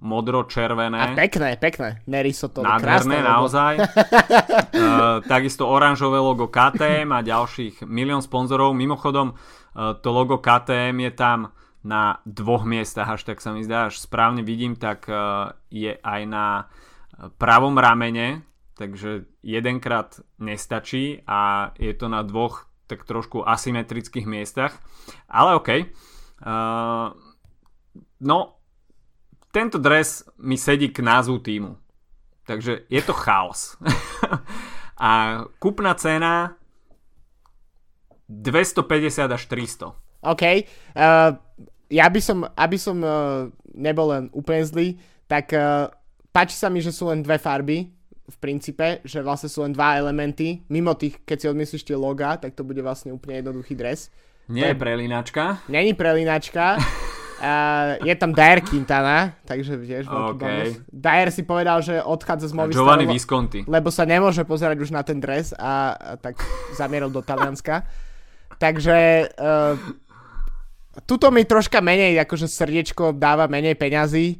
[0.00, 0.96] modro-červené.
[0.96, 2.00] A pekné, pekné.
[2.08, 3.84] Neriso to Nádherné, naozaj.
[3.84, 8.72] uh, takisto oranžové logo KTM a ďalších milión sponzorov.
[8.72, 11.38] Mimochodom, uh, to logo KTM je tam
[11.84, 16.22] na dvoch miestach, až tak sa mi zdá, až správne vidím, tak uh, je aj
[16.28, 16.68] na
[17.36, 18.44] pravom ramene,
[18.76, 24.80] takže jedenkrát nestačí a je to na dvoch tak trošku asymetrických miestach.
[25.28, 25.68] Ale OK.
[26.40, 27.12] Uh,
[28.24, 28.59] no,
[29.50, 31.76] tento dres mi sedí k názvu týmu.
[32.46, 33.78] Takže je to chaos.
[34.98, 36.58] a kúpna cena
[38.30, 39.90] 250 až 300.
[40.22, 40.44] OK.
[40.94, 41.34] Uh,
[41.90, 44.88] ja by som, aby som uh, nebol len úplne zlý,
[45.26, 45.90] tak uh,
[46.30, 47.90] páči sa mi, že sú len dve farby
[48.30, 50.62] v princípe, že vlastne sú len dva elementy.
[50.70, 54.14] Mimo tých, keď si odmyslíš tie loga, tak to bude vlastne úplne jednoduchý dres.
[54.46, 55.66] Nie je prelínačka.
[55.66, 56.78] Není prelínačka.
[57.40, 60.76] Uh, je tam Dyer Quintana, takže vieš, okay.
[60.92, 63.60] Dyer si povedal, že odchádza z Movistar, Giovanni lebo, Visconti.
[63.64, 66.36] lebo sa nemôže pozerať už na ten dres a, a tak
[66.76, 67.88] zamieril do Talianska.
[68.60, 69.72] Takže uh,
[71.08, 74.36] tuto mi troška menej, akože srdiečko dáva menej peňazí,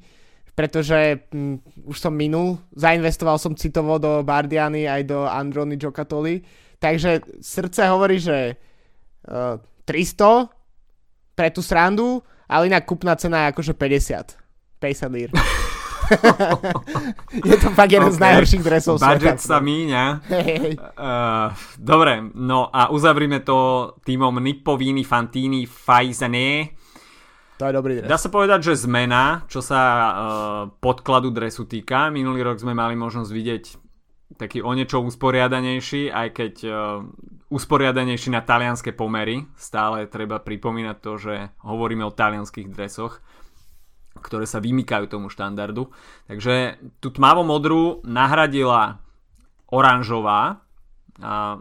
[0.52, 6.44] pretože hm, už som minul, zainvestoval som citovo do Bardiany aj do Androny Giocattoli,
[6.76, 8.60] takže srdce hovorí, že
[9.24, 9.56] uh,
[9.88, 10.52] 300
[11.32, 12.20] pre tú srandu,
[12.50, 14.34] ale inak kúpna cena je akože 50.
[14.82, 15.30] 50 lír.
[17.50, 18.18] je to fakt jeden okay.
[18.18, 19.46] z najhorších dresov Budget sveta.
[19.46, 20.04] sa míňa.
[20.26, 20.74] Hey.
[20.74, 26.74] Uh, dobre, no a uzavrime to týmom Nippovini, Fantini, Faizane.
[27.62, 28.08] To je dobrý dres.
[28.08, 30.10] Dá sa povedať, že zmena, čo sa uh,
[30.80, 32.08] podkladu dresu týka.
[32.10, 33.64] Minulý rok sme mali možnosť vidieť
[34.38, 37.02] taký o niečo usporiadanejší, aj keď uh,
[37.50, 39.48] usporiadanejší na talianské pomery.
[39.58, 41.34] Stále treba pripomínať to, že
[41.66, 43.18] hovoríme o talianských dresoch,
[44.22, 45.90] ktoré sa vymykajú tomu štandardu.
[46.30, 49.02] Takže tú tmavo-modrú nahradila
[49.70, 50.62] oranžová,
[51.18, 51.58] a,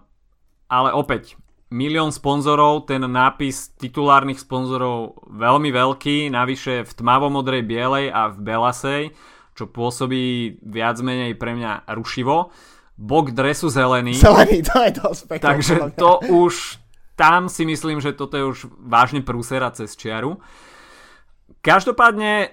[0.70, 1.38] ale opäť
[1.70, 9.04] milión sponzorov, ten nápis titulárnych sponzorov veľmi veľký, navyše v tmavo-modrej bielej a v belasej,
[9.60, 12.56] čo pôsobí viac menej pre mňa rušivo
[13.00, 14.20] bok dresu zelený.
[14.20, 15.44] Zelený, to je dosť pekné.
[15.44, 16.80] Takže to už,
[17.16, 20.44] tam si myslím, že toto je už vážne prúsera cez čiaru.
[21.64, 22.52] Každopádne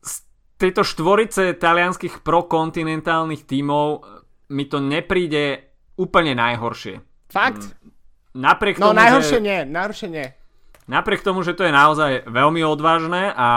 [0.00, 0.14] z
[0.56, 4.08] tejto štvorice talianských prokontinentálnych tímov
[4.48, 5.68] mi to nepríde
[6.00, 7.04] úplne najhoršie.
[7.28, 7.68] Fakt?
[7.68, 7.92] Mm.
[8.36, 10.26] Napriek no tomu, najhoršie že, nie, najhoršie nie.
[10.88, 13.48] Napriek tomu, že to je naozaj veľmi odvážne a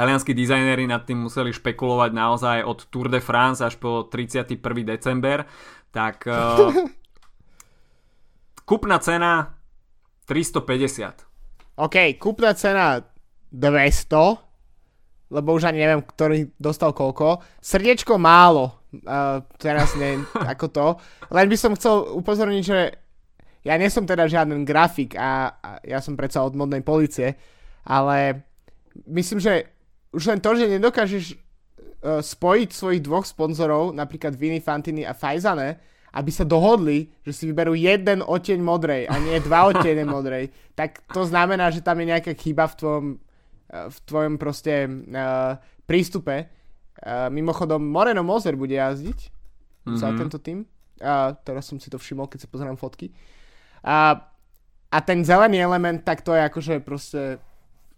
[0.00, 4.56] Talianskí dizajnéri nad tým museli špekulovať naozaj od Tour de France až po 31.
[4.80, 5.44] december,
[5.92, 6.72] tak uh,
[8.64, 9.60] kúpna cena
[10.24, 11.84] 350.
[11.84, 13.04] OK, kúpna cena
[13.52, 17.44] 200, lebo už ani neviem, ktorý dostal koľko.
[17.60, 20.24] Srdiečko málo, uh, teraz neviem
[20.56, 20.86] ako to.
[21.28, 22.96] Len by som chcel upozorniť, že
[23.68, 27.36] ja nie som teda žiaden grafik a, a ja som predsa od modnej policie,
[27.84, 28.48] ale
[29.04, 29.76] myslím, že
[30.10, 35.78] už len to, že nedokážeš uh, spojiť svojich dvoch sponzorov, napríklad Vini Fantini a Fajzane,
[36.10, 41.06] aby sa dohodli, že si vyberú jeden oteň modrej a nie dva oteňe modrej, tak
[41.14, 45.54] to znamená, že tam je nejaká chyba v tvojom, uh, v tvojom proste uh,
[45.86, 46.50] prístupe.
[47.00, 49.96] Uh, mimochodom, Moreno Moser bude jazdiť mm-hmm.
[49.96, 50.66] za tento tým.
[51.00, 53.14] Uh, teraz som si to všimol, keď sa pozerám fotky.
[53.80, 54.20] Uh,
[54.90, 57.38] a ten zelený element, tak to je akože proste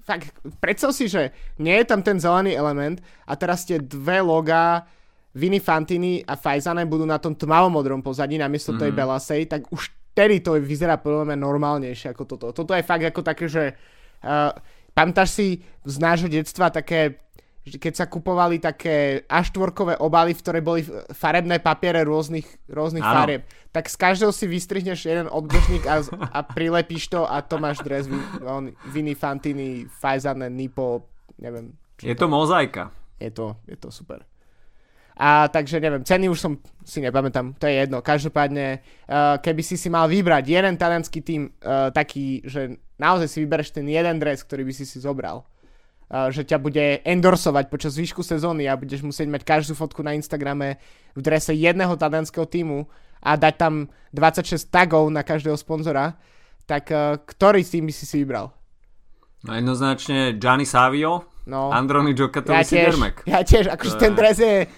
[0.02, 4.86] fakt, predstav si, že nie je tam ten zelený element a teraz tie dve logá
[5.32, 8.82] Vini Fantini a Fajzane budú na tom tmavomodrom pozadí namiesto mm-hmm.
[8.84, 8.98] tej mhm.
[8.98, 9.82] Belasej, tak už
[10.12, 12.46] vtedy to vyzerá podľa mňa normálnejšie ako toto.
[12.52, 14.52] Toto je fakt ako také, že uh,
[14.92, 15.46] pamätáš si
[15.88, 17.16] z nášho detstva také
[17.62, 20.82] keď sa kupovali také A4 obaly, v ktoré boli
[21.14, 26.02] farebné papiere rôznych, rôznych farieb, tak z každého si vystrihneš jeden obdržník a,
[26.34, 28.10] a prilepíš to a to máš dres
[28.90, 31.06] Vini Fantini, Fajzane, Nipo,
[31.38, 31.78] neviem.
[32.02, 32.90] Je to, to mozaika.
[33.22, 34.26] Je to, je to super.
[35.14, 38.02] A takže neviem, ceny už som si nepamätám, to je jedno.
[38.02, 43.38] Každopádne, uh, keby si si mal vybrať jeden talianský tým uh, taký, že naozaj si
[43.44, 45.46] vybereš ten jeden dres, ktorý by si si zobral,
[46.12, 50.76] že ťa bude endorsovať počas výšku sezóny a budeš musieť mať každú fotku na Instagrame
[51.16, 52.84] v drese jedného talianského týmu
[53.24, 53.74] a dať tam
[54.12, 56.20] 26 tagov na každého sponzora,
[56.68, 58.52] tak uh, ktorý z tým by si si vybral?
[59.42, 61.72] No jednoznačne Gianni Savio, no.
[61.72, 62.94] Androni Giocattoli ja tiež,
[63.24, 64.68] Ja tiež, akože ten dres je...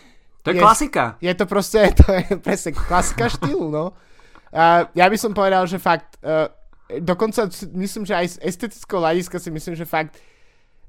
[0.47, 1.19] To je, je klasika.
[1.19, 3.97] Je to proste, to je presne klasika štýlu, no.
[4.55, 6.47] Uh, ja by som povedal, že fakt, uh,
[7.03, 10.15] dokonca myslím, že aj z estetického hľadiska si myslím, že fakt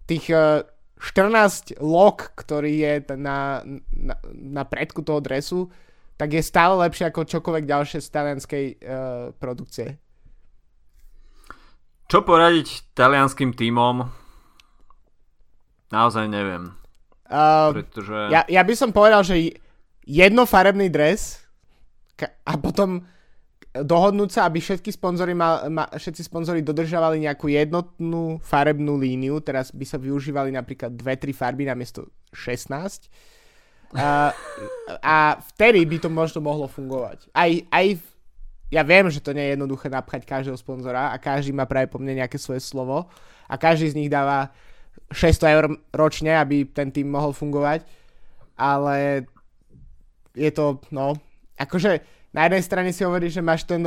[0.05, 5.67] tých 14 e, log, ktorý je na, na, na predku toho dresu,
[6.15, 9.99] tak je stále lepšie ako čokoľvek ďalšie z talianskej uh, produkcie.
[12.07, 14.07] Čo poradiť talianským tímom?
[15.91, 16.71] Naozaj neviem.
[17.27, 18.31] Uh, pretože...
[18.31, 19.59] ja, ja by som povedal, že
[20.07, 21.43] jednofarebný dres
[22.45, 23.03] a potom
[23.83, 29.75] dohodnúť sa, aby všetky sponzory ma, ma, všetci sponzory dodržavali nejakú jednotnú farebnú líniu, teraz
[29.75, 33.11] by sa využívali napríklad 2-3 farby namiesto 16.
[33.95, 34.31] A,
[35.03, 35.15] a
[35.55, 37.27] vtedy by to možno mohlo fungovať.
[37.35, 38.03] Aj, aj v,
[38.71, 41.99] ja viem, že to nie je jednoduché napchať každého sponzora a každý má práve po
[41.99, 43.11] mne nejaké svoje slovo
[43.47, 44.55] a každý z nich dáva
[45.11, 47.83] 600 eur ročne, aby ten tým mohol fungovať,
[48.55, 49.27] ale
[50.31, 51.15] je to, no,
[51.59, 53.79] akože na jednej strane si hovorí, že máš ten,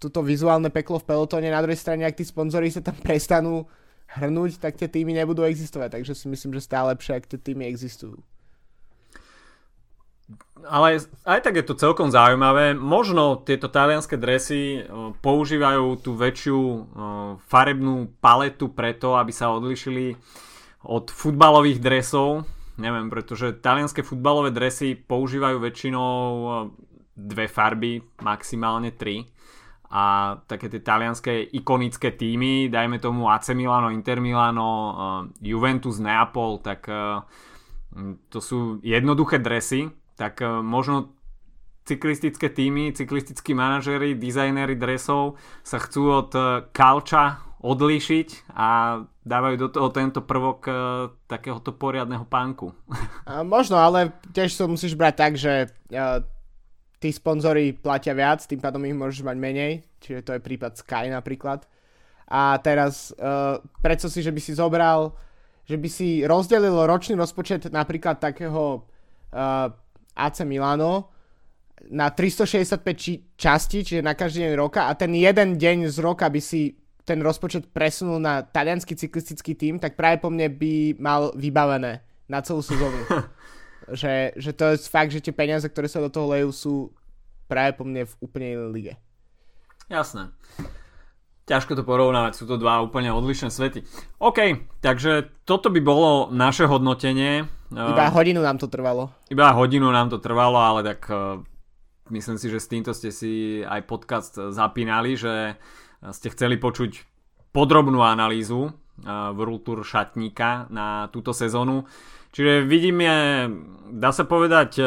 [0.00, 3.68] toto vizuálne peklo v pelotóne, na druhej strane, ak tí sponzory sa tam prestanú
[4.16, 6.00] hrnúť, tak tie týmy nebudú existovať.
[6.00, 8.16] Takže si myslím, že stále lepšie, ak tie týmy existujú.
[10.62, 12.72] Ale aj tak je to celkom zaujímavé.
[12.78, 14.86] Možno tieto talianské dresy
[15.22, 16.58] používajú tú väčšiu
[17.50, 20.14] farebnú paletu preto, aby sa odlišili
[20.86, 22.46] od futbalových dresov.
[22.78, 26.14] Neviem, pretože talianské futbalové dresy používajú väčšinou
[27.20, 29.28] dve farby, maximálne tri
[29.90, 34.92] a také tie talianské ikonické týmy, dajme tomu AC Milano, Inter Milano, uh,
[35.42, 37.26] Juventus, Neapol, tak uh,
[38.30, 41.18] to sú jednoduché dresy, tak uh, možno
[41.82, 46.30] cyklistické týmy, cyklistickí manažery, dizajnery dresov sa chcú od
[46.70, 50.70] kalča odlíšiť a dávajú do toho tento prvok
[51.26, 52.70] takéhoto poriadneho pánku.
[53.42, 55.74] možno, ale tiež to musíš brať tak, že
[57.00, 59.72] tí sponzory platia viac, tým pádom ich môžeš mať menej,
[60.04, 61.64] čiže to je prípad Sky napríklad.
[62.30, 65.16] A teraz uh, predstav si, že by si zobral,
[65.64, 68.84] že by si rozdelil ročný rozpočet napríklad takého
[69.32, 69.72] uh,
[70.14, 71.10] AC Milano
[71.88, 76.28] na 365 či- časti, čiže na každý deň roka a ten jeden deň z roka
[76.28, 76.76] by si
[77.08, 82.38] ten rozpočet presunul na talianský cyklistický tým, tak práve po mne by mal vybavené na
[82.44, 83.02] celú sezónu.
[83.92, 86.74] Že, že to je fakt, že tie peniaze, ktoré sa do toho lejú, sú
[87.50, 88.94] práve po mne v úplne inej lige.
[89.90, 90.30] Jasné.
[91.50, 93.82] Ťažko to porovnávať, sú to dva úplne odlišné svety.
[94.22, 97.50] OK, takže toto by bolo naše hodnotenie.
[97.74, 99.10] Iba hodinu nám to trvalo.
[99.26, 101.42] Iba hodinu nám to trvalo, ale tak uh,
[102.14, 105.58] myslím si, že s týmto ste si aj podcast zapínali, že
[106.14, 107.02] ste chceli počuť
[107.50, 108.70] podrobnú analýzu
[109.04, 111.88] World Tour šatníka na túto sezónu.
[112.30, 113.10] Čiže vidíme,
[113.90, 114.84] dá sa povedať, e,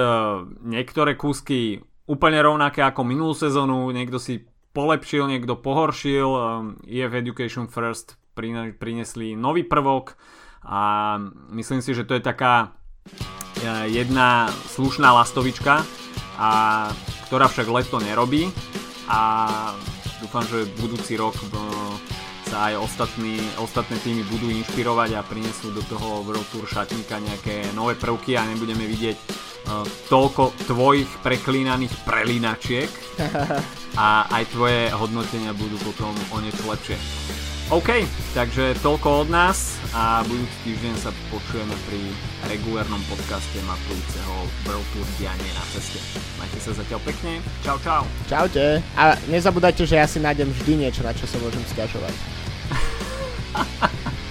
[0.64, 6.30] niektoré kúsky úplne rovnaké ako minulú sezónu, niekto si polepšil, niekto pohoršil,
[6.88, 8.18] EF Education First
[8.80, 10.18] prinesli nový prvok
[10.66, 11.16] a
[11.54, 12.74] myslím si, že to je taká
[13.60, 15.84] e, jedna slušná lastovička,
[16.40, 16.50] a,
[17.30, 18.50] ktorá však leto nerobí.
[19.12, 19.20] A
[20.24, 21.46] dúfam, že budúci rok e,
[22.54, 27.74] sa aj ostatní, ostatné týmy budú inšpirovať a prinesú do toho World Tour šatníka nejaké
[27.74, 32.94] nové prvky a nebudeme vidieť uh, toľko tvojich preklínaných prelínačiek
[34.06, 36.94] a aj tvoje hodnotenia budú potom o niečo lepšie.
[37.74, 38.06] OK,
[38.38, 42.06] takže toľko od nás a budúci týždeň sa počujeme pri
[42.54, 45.98] regulárnom podcaste matujúceho World Tour dianie na ceste.
[46.38, 47.42] Majte sa zatiaľ pekne.
[47.66, 48.06] Čau, čau.
[48.30, 48.78] Čaute.
[48.94, 52.33] A nezabudajte, že ja si nájdem vždy niečo, na čo sa môžem stiažovať.
[52.70, 52.76] ハ
[53.54, 54.23] ハハハ!